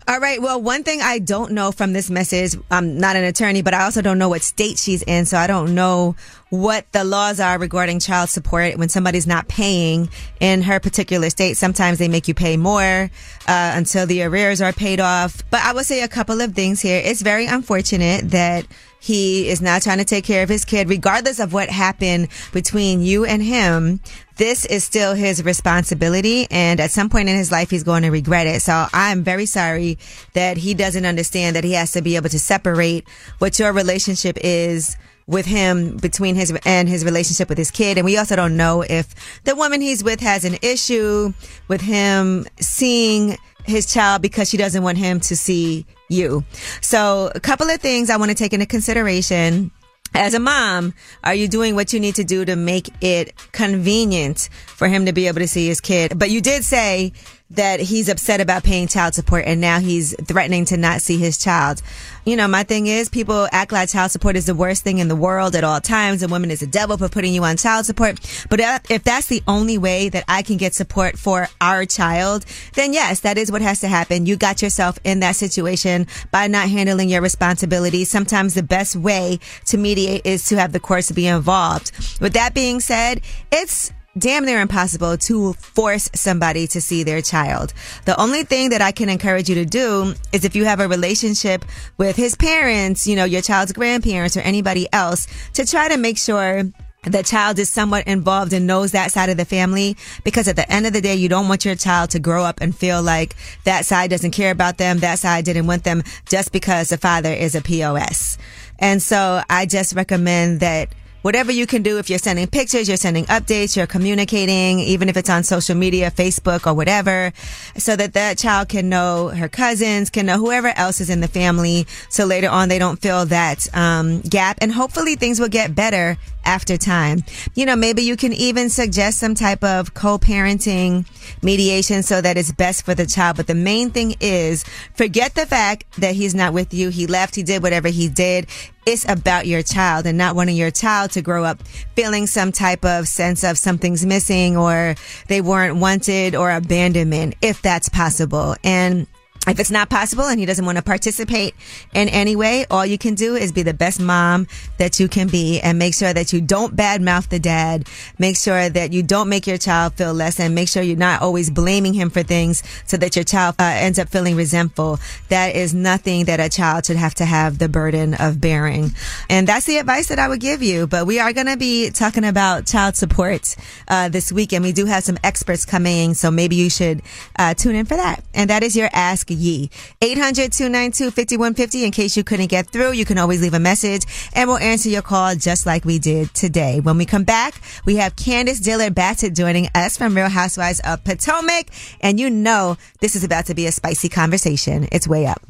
[0.09, 0.41] All right.
[0.41, 3.85] Well, one thing I don't know from this message, I'm not an attorney, but I
[3.85, 5.27] also don't know what state she's in.
[5.27, 6.17] So I don't know
[6.49, 10.09] what the laws are regarding child support when somebody's not paying
[10.41, 11.59] in her particular state.
[11.59, 13.11] Sometimes they make you pay more
[13.47, 15.43] uh, until the arrears are paid off.
[15.51, 17.03] But I will say a couple of things here.
[17.05, 18.67] It's very unfortunate that
[19.01, 23.03] he is now trying to take care of his kid, regardless of what happened between
[23.03, 24.01] you and him.
[24.37, 26.47] This is still his responsibility.
[26.51, 28.63] And at some point in his life, he's going to regret it.
[28.63, 29.99] So I'm very sorry
[30.35, 34.39] that he doesn't understand that he has to be able to separate what your relationship
[34.43, 34.97] is
[35.27, 37.99] with him between his and his relationship with his kid.
[37.99, 41.33] And we also don't know if the woman he's with has an issue
[41.69, 46.45] with him seeing his child because she doesn't want him to see you.
[46.81, 49.71] So a couple of things I want to take into consideration.
[50.15, 54.49] As a mom, are you doing what you need to do to make it convenient
[54.67, 56.19] for him to be able to see his kid?
[56.19, 57.13] But you did say
[57.51, 61.39] that he's upset about paying child support and now he's threatening to not see his
[61.39, 61.81] child.
[62.27, 65.09] You know, my thing is people act like child support is the worst thing in
[65.09, 67.87] the world at all times and women is a devil for putting you on child
[67.87, 68.21] support.
[68.51, 72.45] But if that's the only way that I can get support for our child,
[72.75, 74.27] then yes, that is what has to happen.
[74.27, 78.11] You got yourself in that situation by not handling your responsibilities.
[78.11, 81.93] Sometimes the best way to mediate is to have the courts be involved.
[82.21, 87.73] With that being said, it's damn near impossible to force somebody to see their child.
[88.05, 90.89] The only thing that I can encourage you to do is if you have a
[90.89, 91.65] relationship
[91.97, 96.19] with his parents, you know, your child's grandparents or anybody else to try to make
[96.19, 96.65] sure
[97.05, 100.71] the child is somewhat involved and knows that side of the family because at the
[100.71, 103.37] end of the day you don't want your child to grow up and feel like
[103.65, 107.33] that side doesn't care about them that side didn't want them just because the father
[107.33, 108.37] is a pos
[108.81, 110.89] and so i just recommend that
[111.23, 115.17] whatever you can do if you're sending pictures, you're sending updates, you're communicating, even if
[115.17, 117.33] it's on social media, Facebook or whatever,
[117.77, 121.29] so that that child can know her cousins, can know whoever else is in the
[121.29, 121.87] family.
[122.09, 126.17] So later on, they don't feel that um, gap, and hopefully things will get better
[126.45, 127.25] after time.
[127.55, 131.07] You know, maybe you can even suggest some type of co-parenting
[131.43, 133.37] mediation so that it's best for the child.
[133.37, 134.65] But the main thing is
[134.95, 136.89] forget the fact that he's not with you.
[136.89, 137.35] He left.
[137.35, 138.47] He did whatever he did.
[138.91, 141.63] It's about your child and not wanting your child to grow up
[141.95, 144.95] feeling some type of sense of something's missing or
[145.27, 148.57] they weren't wanted or abandonment, if that's possible.
[148.65, 149.07] And
[149.49, 151.55] if it's not possible and he doesn't want to participate
[151.95, 154.47] in any way, all you can do is be the best mom
[154.79, 157.89] that you can be and make sure that you don't badmouth the dad.
[158.19, 161.23] Make sure that you don't make your child feel less and make sure you're not
[161.23, 164.99] always blaming him for things so that your child uh, ends up feeling resentful.
[165.29, 168.91] That is nothing that a child should have to have the burden of bearing.
[169.31, 170.87] And that's the advice that I would give you.
[170.87, 173.57] But we are going to be talking about child support
[173.89, 176.15] uh, this week and we do have some experts coming.
[176.15, 177.03] So maybe you should
[177.39, 178.25] uh, tune in for that.
[178.35, 179.71] And that is your Ask Yee.
[180.01, 182.93] 800-292-5150 in case you couldn't get through.
[182.93, 186.33] You can always leave a message and we'll answer your call just like we did
[186.35, 186.81] today.
[186.81, 191.03] When we come back, we have Candiace Dillard Bassett joining us from Real Housewives of
[191.05, 191.69] Potomac.
[192.01, 194.89] And you know this is about to be a spicy conversation.
[194.93, 195.43] It's way up.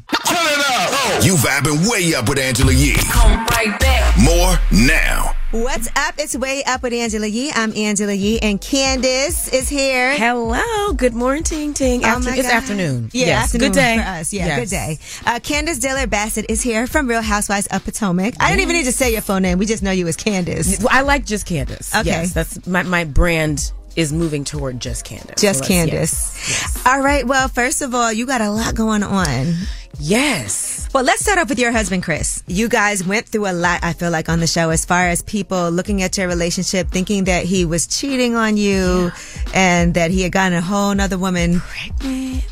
[1.22, 2.96] You vibing way up with Angela Yee.
[3.10, 4.16] Come right back.
[4.22, 5.37] More now.
[5.50, 6.14] What's up?
[6.18, 7.50] It's Way Up with Angela Yee.
[7.54, 10.14] I'm Angela Yee and Candiace is here.
[10.14, 10.92] Hello.
[10.92, 12.02] Good morning, Ting Ting.
[12.04, 12.52] Oh After, it's God.
[12.52, 13.08] afternoon.
[13.14, 13.44] Yeah, yes.
[13.44, 13.96] afternoon Good day.
[13.96, 14.32] for us.
[14.34, 14.60] Yeah, Yes.
[14.60, 14.98] good day.
[15.24, 18.34] Uh, Candiace Dillard Bassett is here from Real Housewives of Potomac.
[18.38, 19.56] I didn't even need to say your phone name.
[19.56, 20.84] We just know you as Candiace.
[20.84, 21.94] I like just Candiace.
[21.98, 22.08] Okay.
[22.10, 25.40] Yes, that's my, my brand is moving toward just Candiace.
[25.40, 26.46] Just So Candiace.
[26.46, 27.26] yes, All right.
[27.26, 29.54] Well, first of all, you got a lot going on.
[29.98, 30.77] Yes.
[30.94, 32.42] Well, let's start off with your husband, Chris.
[32.46, 35.20] You guys went through a lot, I feel like, on the show as far as
[35.22, 39.12] people looking at your relationship, thinking that he was cheating on you
[39.54, 41.60] and that he had gotten a whole nother woman.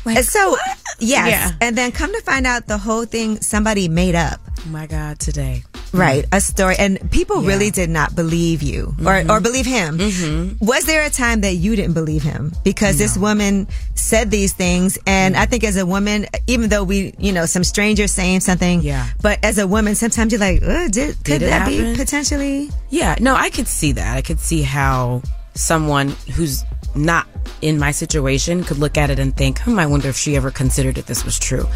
[0.05, 0.55] Like, And so,
[0.99, 1.27] yes.
[1.29, 1.51] Yeah.
[1.61, 4.39] And then come to find out the whole thing somebody made up.
[4.65, 5.63] Oh my God, today.
[5.73, 5.97] Mm-hmm.
[5.97, 9.29] Right, a story, and people really did not believe you or, Mhm.
[9.29, 9.97] or believe him.
[9.97, 10.65] Mm-hmm.
[10.65, 14.99] Was there a time that you didn't believe him because this woman said these things?
[15.07, 15.39] And mm.
[15.39, 19.07] I think as a woman, even though we, you know, some strangers saying something, Yeah.
[19.21, 22.69] but as a woman, sometimes you're like, did, could Did it that be potentially?
[22.89, 24.15] Yeah, no, I could see that.
[24.17, 25.21] I could see how
[25.55, 26.63] someone who's
[26.95, 27.27] not
[27.61, 30.51] in my situation could look at it and think, hmm, I wonder if she ever
[30.51, 31.67] considered if this was true.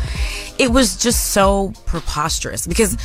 [0.59, 2.97] It was just so preposterous because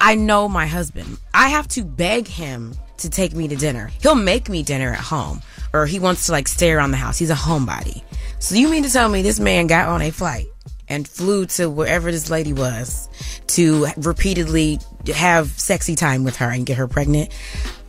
[0.00, 1.18] I know my husband.
[1.32, 3.90] I have to beg him to take me to dinner.
[4.02, 5.42] He'll make me dinner at home
[5.72, 7.18] or he wants to like stay around the house.
[7.18, 8.02] He's a homebody.
[8.38, 10.46] So you mean to tell me this man got on a flight
[10.88, 13.08] and flew to wherever this lady was
[13.48, 14.78] to repeatedly
[15.14, 17.30] have sexy time with her and get her pregnant?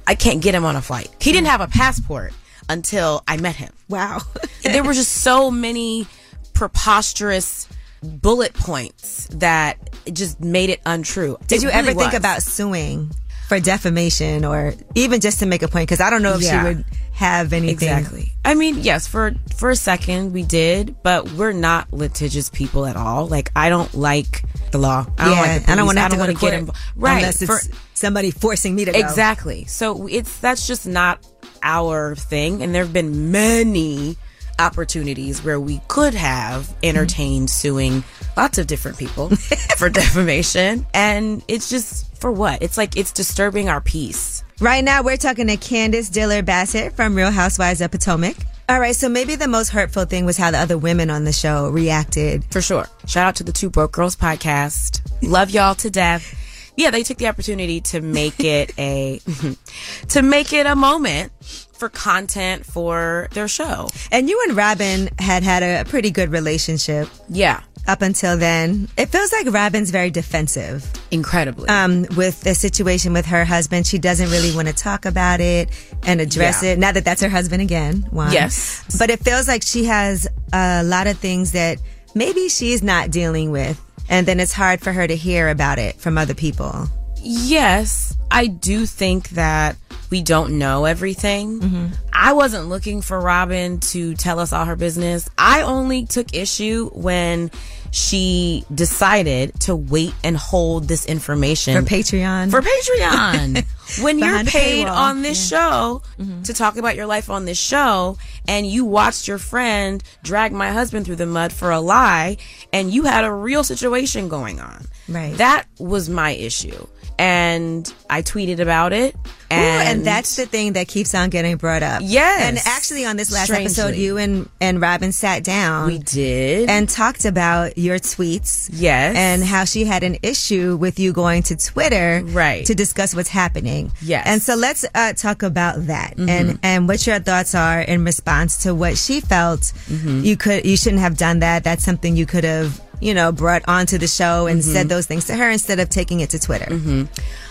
[0.08, 1.10] I can't get him on a flight.
[1.20, 2.34] He didn't have a passport
[2.70, 3.72] until I met him.
[3.90, 4.20] Wow.
[4.64, 6.08] there were just so many
[6.54, 7.68] preposterous
[8.04, 9.78] bullet points that
[10.14, 11.38] just made it untrue.
[11.48, 12.20] Did It you really ever think was.
[12.20, 13.12] about suing
[13.48, 15.88] for defamation or even just to make a point?
[15.88, 16.62] Because I don't know if Yeah.
[16.62, 17.90] she would have anything.
[17.90, 18.32] Exactly.
[18.44, 22.96] I mean, yes, for for a second we did, but we're not litigious people at
[22.98, 23.28] all.
[23.28, 25.06] Like I don't like the law.
[25.18, 26.46] I don't yeah, like the I don't want to have to I go don't to
[26.46, 26.80] wanna court involved.
[26.96, 27.18] Right.
[27.18, 29.00] unless it's for- somebody forcing me to go.
[29.00, 29.66] Exactly.
[29.66, 31.26] So it's that's just not
[31.64, 32.62] our thing.
[32.62, 34.18] And there have been many
[34.60, 38.04] opportunities where we could have entertained suing
[38.38, 39.30] lots of different people
[39.78, 40.86] for defamation.
[40.94, 42.62] And it's just for what?
[42.62, 44.44] It's like it's disturbing our peace.
[44.60, 48.38] Right now, we're talking to Candiace Diller Bassett from Real Housewives of Potomac.
[48.68, 51.32] All right, so maybe the most hurtful thing was how the other women on the
[51.32, 52.44] show reacted.
[52.52, 52.88] For sure.
[53.06, 55.02] Shout out to the Two Broke Girls podcast.
[55.22, 56.42] Love y'all to death.
[56.76, 59.20] Yeah, they took the opportunity to make it a
[60.10, 61.32] to make it a moment
[61.78, 63.90] for content for their show.
[64.12, 67.08] And you and Robyn had had a pretty good relationship.
[67.30, 67.62] Yeah.
[67.88, 70.92] Up until then, it feels like Robyn's very defensive.
[71.12, 71.70] Incredibly.
[71.70, 75.70] Um, with the situation with her husband, she doesn't really want to talk about it
[76.02, 76.72] and address Yeah.
[76.72, 76.80] it.
[76.80, 78.08] Now that that's her husband again.
[78.10, 78.32] One.
[78.32, 78.84] Yes.
[78.98, 81.78] But it feels like she has a lot of things that
[82.16, 83.80] maybe she's not dealing with.
[84.10, 86.88] And then it's hard for her to hear about it from other people.
[87.26, 89.76] Yes, I do think that
[90.12, 91.92] we don't know everything.
[92.14, 95.28] I wasn't looking for Robyn to tell us all her business.
[95.38, 97.50] I only took issue when
[97.92, 102.52] she decided to wait and hold this information For Patreon.
[102.52, 103.66] For Patreon.
[104.04, 104.92] when you're paid paywall.
[104.96, 106.44] on this show Mm-hmm.
[106.44, 108.18] to talk about your life on this show
[108.48, 112.38] and you watched your friend drag my husband through the mud for a lie
[112.72, 114.86] and you had a real situation going on.
[115.10, 115.36] Right.
[115.38, 116.88] That was my issue.
[117.18, 119.16] And I tweeted about it.
[119.50, 122.02] And, And, and that's the thing that keeps on getting brought up.
[122.04, 122.42] Yes.
[122.44, 125.88] And actually, on this last episode, you and, and Robin sat down.
[125.88, 126.68] We did.
[126.70, 128.70] And talked about your tweets.
[128.74, 129.16] Yes.
[129.16, 132.22] And how she had an issue with you going to Twitter.
[132.26, 132.66] Right.
[132.66, 133.92] To discuss what's happening.
[134.02, 134.24] Yes.
[134.28, 136.30] And so let's uh, talk about that Mhm.
[136.30, 140.24] and, and what your thoughts are in response to what she felt Mhm.
[140.26, 141.64] you could, you shouldn't have done that.
[141.64, 144.74] That's something you could have, you know, brought onto the show and Mhm.
[144.74, 146.66] said those things to her instead of taking it to Twitter.
[146.74, 147.04] hmm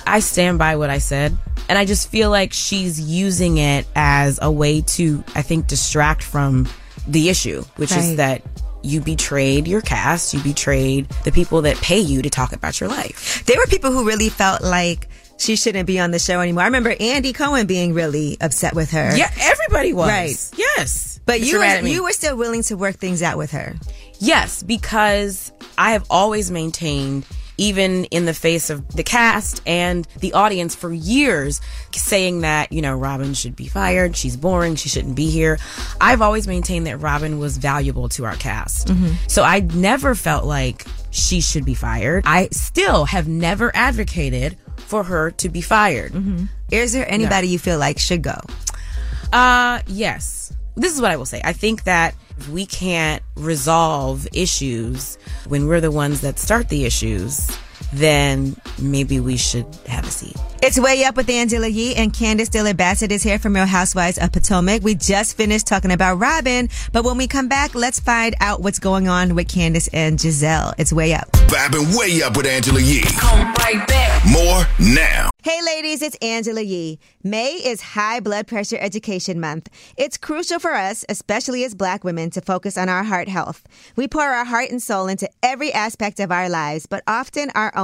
[0.07, 1.37] I stand by what I said.
[1.69, 6.23] And I just feel like she's using it as a way to, I think, distract
[6.23, 6.69] from
[7.07, 8.01] the issue, which Right.
[8.05, 8.43] is that
[8.83, 12.91] you betrayed your cast, you betrayed the people that pay you to talk about your
[12.91, 13.43] life.
[13.47, 16.63] There were people who really felt like she shouldn't be on the show anymore.
[16.63, 19.17] I remember Andy Cohen being really upset with her.
[19.17, 20.09] Yeah, everybody was.
[20.09, 20.59] Right.
[20.59, 21.21] Yes.
[21.27, 23.75] But you were, you were still willing to work things out with her.
[24.19, 27.27] Yes, because I have always maintained,
[27.57, 31.61] even in the face of the cast and the audience for years,
[31.93, 34.17] saying that, you know, Robyn should be fired.
[34.17, 34.77] She's boring.
[34.77, 35.59] She shouldn't be here.
[36.01, 38.89] I've always maintained that Robyn was valuable to our cast.
[38.89, 39.15] Mhm.
[39.29, 42.25] So I never felt like she should be fired.
[42.27, 44.57] I still have never advocated
[44.87, 46.13] for her to be fired.
[46.71, 48.39] Is there anybody you feel like should go?
[49.33, 50.53] Uh, yes.
[50.77, 51.41] This is what I will say.
[51.45, 56.85] I think that if we can't resolve issues when we're the ones that start the
[56.85, 57.49] issues,
[57.95, 60.37] then maybe we should have a seat.
[60.63, 64.17] It's Way Up with Angela Yee and Candiace Diller Bassett is here from Real Housewives
[64.17, 64.83] of Potomac.
[64.83, 68.79] We just finished talking about Robyn, but when we come back, let's find out what's
[68.79, 70.73] going on with Candiace and Gizelle.
[70.79, 71.31] It's Way Up.
[71.49, 73.03] Vibing way up with Angela Yee.
[73.03, 74.23] Come right back.
[74.33, 75.29] More now.
[75.43, 76.99] Hey ladies, it's Angela Yee.
[77.23, 79.69] May is High Blood Pressure Education Month.
[79.99, 83.63] It's crucial for us, especially as black women, to focus on our heart health.
[83.95, 87.77] We pour our heart and soul into every aspect of our lives, but often our
[87.77, 87.84] own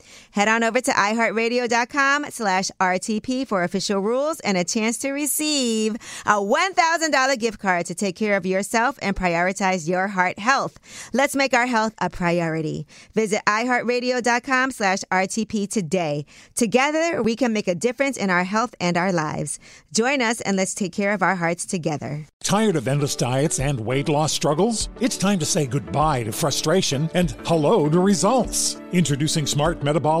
[0.31, 5.95] Head on over to iHeartRadio.com slash RTP for official rules and a chance to receive
[6.25, 10.79] a $1,000 gift card to take care of yourself and prioritize your heart health.
[11.13, 12.87] Let's make our health a priority.
[13.13, 16.25] Visit iHeartRadio.com slash RTP today.
[16.55, 19.59] Together, we can make a difference in our health and our lives.
[19.93, 22.25] Join us and let's take care of our hearts together.
[22.43, 24.89] Tired of endless diets and weight loss struggles?
[24.99, 28.77] It's time to say goodbye to frustration and hello to results.
[28.91, 30.20] Introducing Smart Metabolic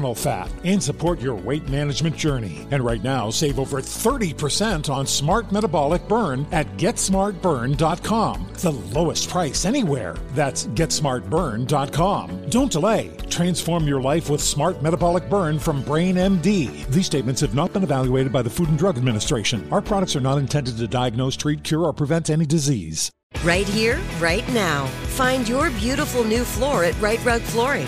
[0.15, 2.67] fat, and support your weight management journey.
[2.71, 8.47] And right now, save over 30% on Smart Metabolic Burn at GetSmartBurn.com.
[8.55, 10.15] The lowest price anywhere.
[10.33, 12.49] That's GetSmartBurn.com.
[12.49, 13.11] Don't delay.
[13.29, 16.85] Transform your life with Smart Metabolic Burn from Brain MD.
[16.87, 19.67] These statements have not been evaluated by the Food and Drug Administration.
[19.71, 23.11] Our products are not intended to diagnose, treat, cure, or prevent any disease.
[23.43, 24.85] Right here, right now.
[25.15, 27.87] Find your beautiful new floor at Rite Rug Flooring.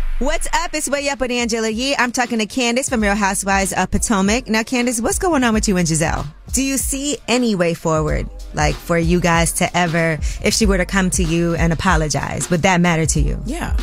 [0.21, 0.75] What's up?
[0.75, 1.95] It's Way Up with Angela Yee.
[1.97, 4.47] I'm talking to Candiace from Real Housewives of Potomac.
[4.47, 6.27] Now, Candiace, what's going on with you and Gizelle?
[6.53, 10.77] Do you see any way forward, like for you guys to ever, if she were
[10.77, 13.41] to come to you and apologize, would that matter to you?
[13.47, 13.75] Yeah,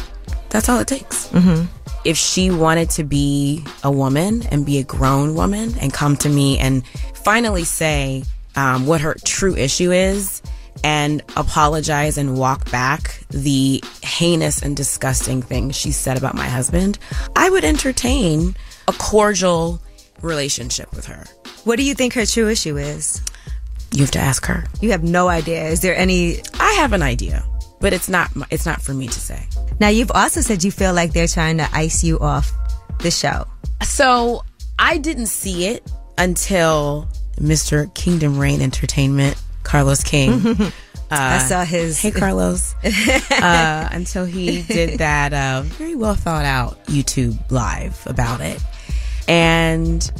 [0.51, 1.27] that's all it takes.
[1.31, 1.67] Mm-hmm.
[2.05, 6.29] If she wanted to be a woman and be a grown woman and come to
[6.29, 8.23] me and finally say
[8.55, 10.41] um, what her true issue is
[10.85, 16.99] and apologize and walk back the heinous and disgusting things she said about my husband,
[17.37, 18.57] I would entertain
[18.87, 19.81] a cordial
[20.23, 21.25] relationship with her.
[21.65, 23.23] What do you think her true issue is?
[23.93, 24.65] You have to ask her.
[24.81, 25.65] You have no idea.
[25.69, 26.41] Is there any?
[26.61, 27.45] I have an idea,
[27.81, 28.31] but it's not.
[28.51, 29.47] It's not for me to say.
[29.81, 32.53] Now, you've also said you feel like they're trying to ice you off
[33.01, 33.47] the show.
[33.83, 34.45] So
[34.79, 37.93] I didn't see it until Mr.
[37.95, 40.47] Kingdom Reign Entertainment, Carlos King.
[40.61, 40.71] uh,
[41.11, 42.01] I saw his.
[42.01, 42.75] Hey, Carlos.
[43.31, 48.63] uh, until he did that uh, very well thought out YouTube live about it.
[49.27, 50.11] And,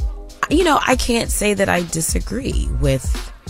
[0.49, 3.05] you know, I can't say that I disagree with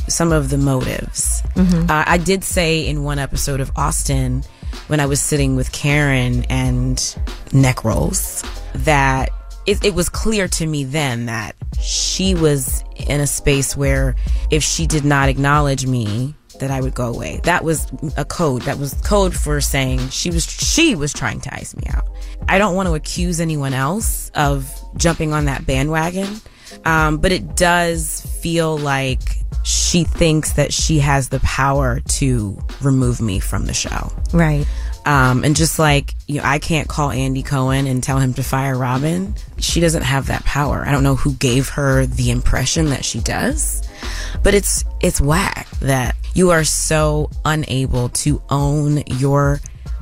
[0.07, 1.43] some of the motives.
[1.55, 1.89] Mhm.
[1.89, 4.43] Uh, I did say in one episode of Austin
[4.87, 7.15] when I was sitting with Karen and
[7.51, 9.29] neck rolls that
[9.69, 14.15] it, it was clear to me then that she was in a space where
[14.49, 17.39] if she did not acknowledge me that I would go away.
[17.43, 18.63] That was a code.
[18.63, 22.05] That was code for saying she was she was trying to ice me out.
[22.49, 26.41] I don't want to accuse anyone else of jumping on that bandwagon,
[26.83, 33.21] um, but it does feel like she thinks that she has the power to remove
[33.21, 34.11] me from the show.
[34.33, 34.65] Right.
[35.09, 38.43] Um, and just like you know, I can't call Andy Cohen and tell him to
[38.43, 39.33] fire Robyn.
[39.57, 40.83] She doesn't have that power.
[40.85, 43.81] I don't know who gave her the impression that she does,
[44.43, 49.61] but it's it's whack that you are so unable to own your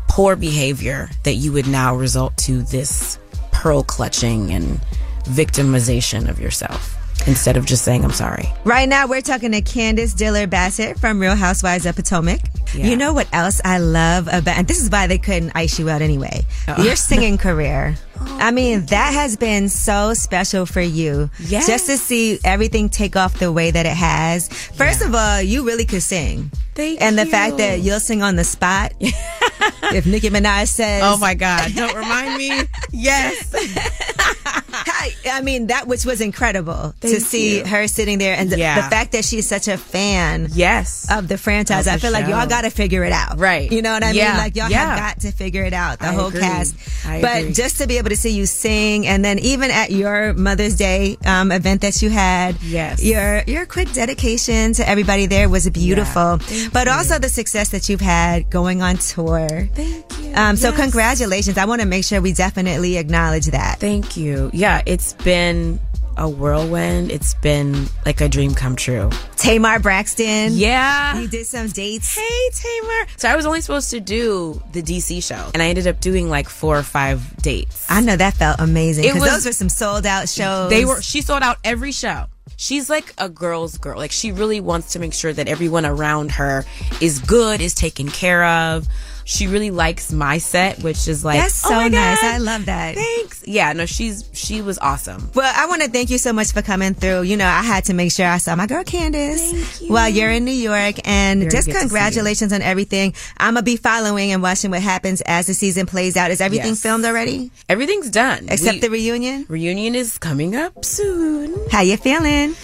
[0.09, 3.17] poor behavior that you would now result to this
[3.53, 4.81] pearl clutching and
[5.23, 6.96] victimization of yourself
[7.27, 8.49] instead of just saying I'm sorry.
[8.63, 12.39] Right now, we're talking to Candiace Diller Bassett from Real Housewives of Potomac.
[12.73, 15.89] You know what else I love about, and this is why they couldn't ice you
[15.89, 16.45] out anyway.
[16.67, 16.83] Uh-oh.
[16.83, 17.95] Your singing career.
[18.19, 21.29] I mean, that has been so special for you.
[21.39, 21.67] Yes.
[21.67, 24.47] Just to see everything take off the way that it has.
[24.49, 26.51] First of all, you really could sing.
[26.77, 28.93] Thank and the fact that you'll sing on the spot.
[29.01, 31.73] if Nicki Minaj says, Oh my God.
[31.75, 32.61] Don't remind me.
[32.91, 33.53] Yes.
[34.73, 37.65] I, I mean, that which was incredible to see you.
[37.65, 38.75] her sitting there and the, Yeah.
[38.81, 41.07] the fact that she's such a fan yes.
[41.11, 41.85] of the franchise.
[41.87, 43.37] Of I the feel like y'all got to figure it out.
[43.39, 43.71] Right.
[43.71, 44.29] You know what I Yeah.
[44.29, 44.37] mean?
[44.37, 44.85] Like y'all Yeah.
[44.95, 46.41] have got to figure it out, the I whole agree.
[46.41, 46.75] cast.
[47.05, 47.53] I but agree.
[47.53, 51.17] just to be able to see you sing and then even at your Mother's Day
[51.25, 53.03] um, event that you had, Yes.
[53.03, 56.39] your your quick dedication to everybody there was beautiful.
[56.73, 59.47] But also the success that you've had going on tour.
[59.73, 60.33] Thank you.
[60.35, 60.79] Um, so Yes.
[60.79, 61.57] congratulations.
[61.57, 63.79] I want to make sure we definitely acknowledge that.
[63.79, 64.49] Thank you.
[64.53, 65.79] Yeah, it's been
[66.19, 67.11] a whirlwind.
[67.11, 69.09] It's been like a dream come true.
[69.35, 70.53] Tamar Braxton.
[70.53, 71.19] Yeah.
[71.19, 72.15] You did some dates.
[72.15, 73.07] Hey, Tamar.
[73.17, 76.27] So I was only supposed to do the DC show, and I ended up doing
[76.29, 77.85] like four or five dates.
[77.89, 80.71] I know that felt amazing because those were some sold out shows.
[80.71, 81.01] They were.
[81.03, 82.25] She sold out every show.
[82.57, 83.97] She's like a girl's girl.
[83.97, 86.65] Like she really wants to make sure that everyone around her
[86.99, 88.87] is good, is taken care of.
[89.29, 92.21] She really likes my set, which is like That's oh so oh nice.
[92.21, 92.95] God, I love that.
[92.95, 93.43] Thanks.
[93.45, 95.29] Yeah, no, she's she was awesome.
[95.35, 97.23] Well, I want to thank you so much for coming through.
[97.23, 100.45] You know, I had to make sure I saw my girl Candiace while you're in
[100.45, 100.95] New York.
[101.05, 101.89] And Very just good to see you.
[101.89, 103.13] congratulations on everything.
[103.37, 106.31] I'm to be following and watching what happens as the season plays out.
[106.31, 106.81] Is everything Yes.
[106.81, 107.51] filmed already?
[107.67, 108.47] Everything's done.
[108.49, 109.45] Except We- the reunion?
[109.49, 111.53] Reunion is coming up soon.
[111.69, 112.55] How you feeling?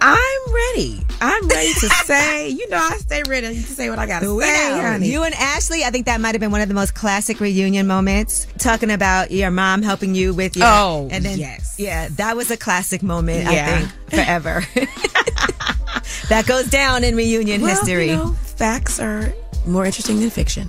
[0.00, 1.00] I'm ready.
[1.20, 4.34] I'm ready to say, you know, I stay ready to say what I got to
[4.34, 5.08] We say, honey.
[5.08, 7.86] You and Ashley, I think that might have been one of the most classic reunion
[7.86, 8.46] moments.
[8.58, 10.66] Talking about your mom helping you with your.
[10.68, 11.76] Oh, and then, yes.
[11.78, 13.66] Yeah, that was a classic moment, Yeah.
[13.66, 14.64] I think, forever.
[16.28, 18.10] that goes down in reunion Well, history.
[18.10, 19.32] you know, facts are
[19.66, 20.68] more interesting than fiction.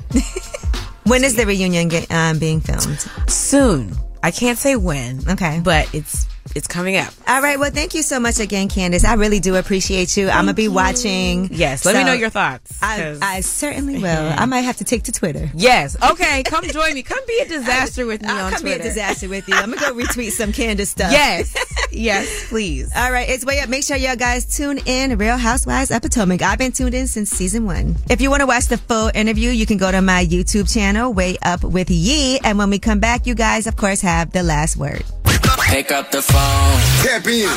[1.03, 2.99] when is the reunion get, um, being filmed?
[3.30, 3.93] Soon.
[4.23, 5.28] I can't say when.
[5.30, 5.61] Okay.
[5.63, 6.25] But it's
[6.56, 7.14] it's coming up.
[7.28, 7.60] All right.
[7.60, 9.06] Well, thank you so much again, Candiace.
[9.06, 10.30] I really do appreciate you.
[10.30, 11.50] I'm gonna be watching.
[11.52, 12.78] Yes, let me know your thoughts.
[12.82, 14.34] I, I certainly will.
[14.38, 15.50] I might have to take to Twitter.
[15.56, 15.98] Yes.
[16.12, 16.43] Okay.
[16.45, 17.04] Come join me.
[17.04, 18.78] Come be a disaster with me I'll on come Twitter.
[18.78, 19.56] be a disaster with you.
[19.56, 21.12] I'm gonna go retweet some Candiace stuff.
[21.12, 21.54] Yes.
[21.89, 22.91] Yes, please.
[22.95, 23.70] All right, it's way up.
[23.70, 25.18] Make sure y'all guys tune in.
[25.18, 26.41] Real Housewives of Potomac.
[26.41, 27.95] I've been tuned in since season one.
[28.10, 31.12] If you want to watch the full interview, you can go to my YouTube channel,
[31.14, 32.39] Way Up with Yee.
[32.43, 35.04] And when we come back, you guys, of course, have the last word.
[35.68, 36.80] Pick up the phone.
[37.03, 37.49] Tap in.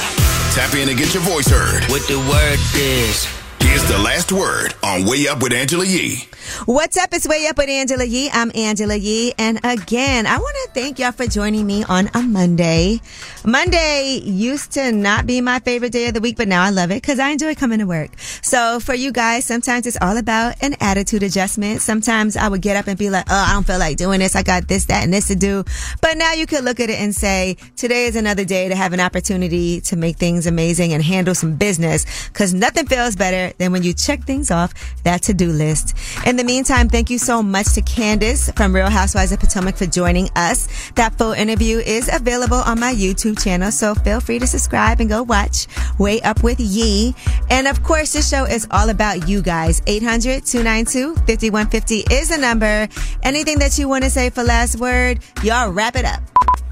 [0.52, 1.84] Tap in and get your voice heard.
[1.84, 3.39] What the word is.
[3.60, 6.24] Here's the last word on Way Up with Angela Yee.
[6.64, 7.10] What's up?
[7.12, 8.28] It's Way Up with Angela Yee.
[8.32, 9.32] I'm Angela Yee.
[9.38, 13.00] And again, I want to thank y'all for joining me on a Monday.
[13.44, 16.90] Monday used to not be my favorite day of the week, but now I love
[16.90, 18.18] it because I enjoy coming to work.
[18.42, 21.80] So for you guys, sometimes it's all about an attitude adjustment.
[21.82, 24.34] Sometimes I would get up and be like, oh, I don't feel like doing this.
[24.34, 25.64] I got this, that, and this to do.
[26.00, 28.92] But now you could look at it and say, today is another day to have
[28.92, 33.72] an opportunity to make things amazing and handle some business because nothing feels better than
[33.72, 34.74] when you check things off
[35.04, 35.96] that to-do list.
[36.26, 39.86] In the meantime, thank you so much to Candiace from Real Housewives of Potomac for
[39.86, 40.90] joining us.
[40.92, 45.08] That full interview is available on my YouTube channel, so feel free to subscribe and
[45.08, 45.66] go watch
[45.98, 47.14] Way Up with Yee.
[47.48, 49.80] And of course, this show is all about you guys.
[49.82, 52.88] 800-292-5150 is the number.
[53.22, 56.22] Anything that you want to say for last word, y'all wrap it up.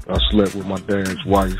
[0.07, 1.57] I slept with my dad's wife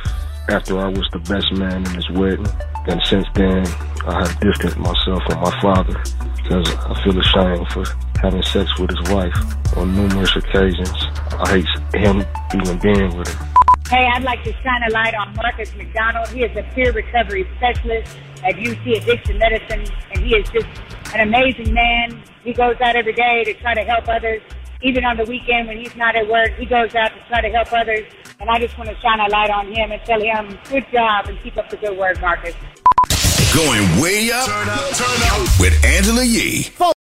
[0.49, 2.47] after I was the best man in his wedding.
[2.89, 3.67] And since then,
[4.07, 5.93] I have distanced myself from my father
[6.37, 7.85] because I feel ashamed for
[8.19, 10.91] having sex with his wife on numerous occasions.
[11.37, 12.25] I hate him
[12.55, 13.45] even being with her.
[13.89, 16.29] Hey, I'd like to shine a light on Marcus McDonald.
[16.29, 20.67] He is a peer recovery specialist at UC Addiction Medicine, and he is just
[21.13, 22.23] an amazing man.
[22.43, 24.41] He goes out every day to try to help others.
[24.81, 27.49] Even on the weekend when he's not at work, he goes out to try to
[27.49, 28.05] help others.
[28.39, 31.27] And I just want to shine a light on him and tell him, good job
[31.27, 32.55] and keep up the good work, Marcus.
[33.53, 34.47] Going way up,
[35.59, 36.69] with Angela Yee.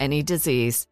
[0.00, 0.86] any disease.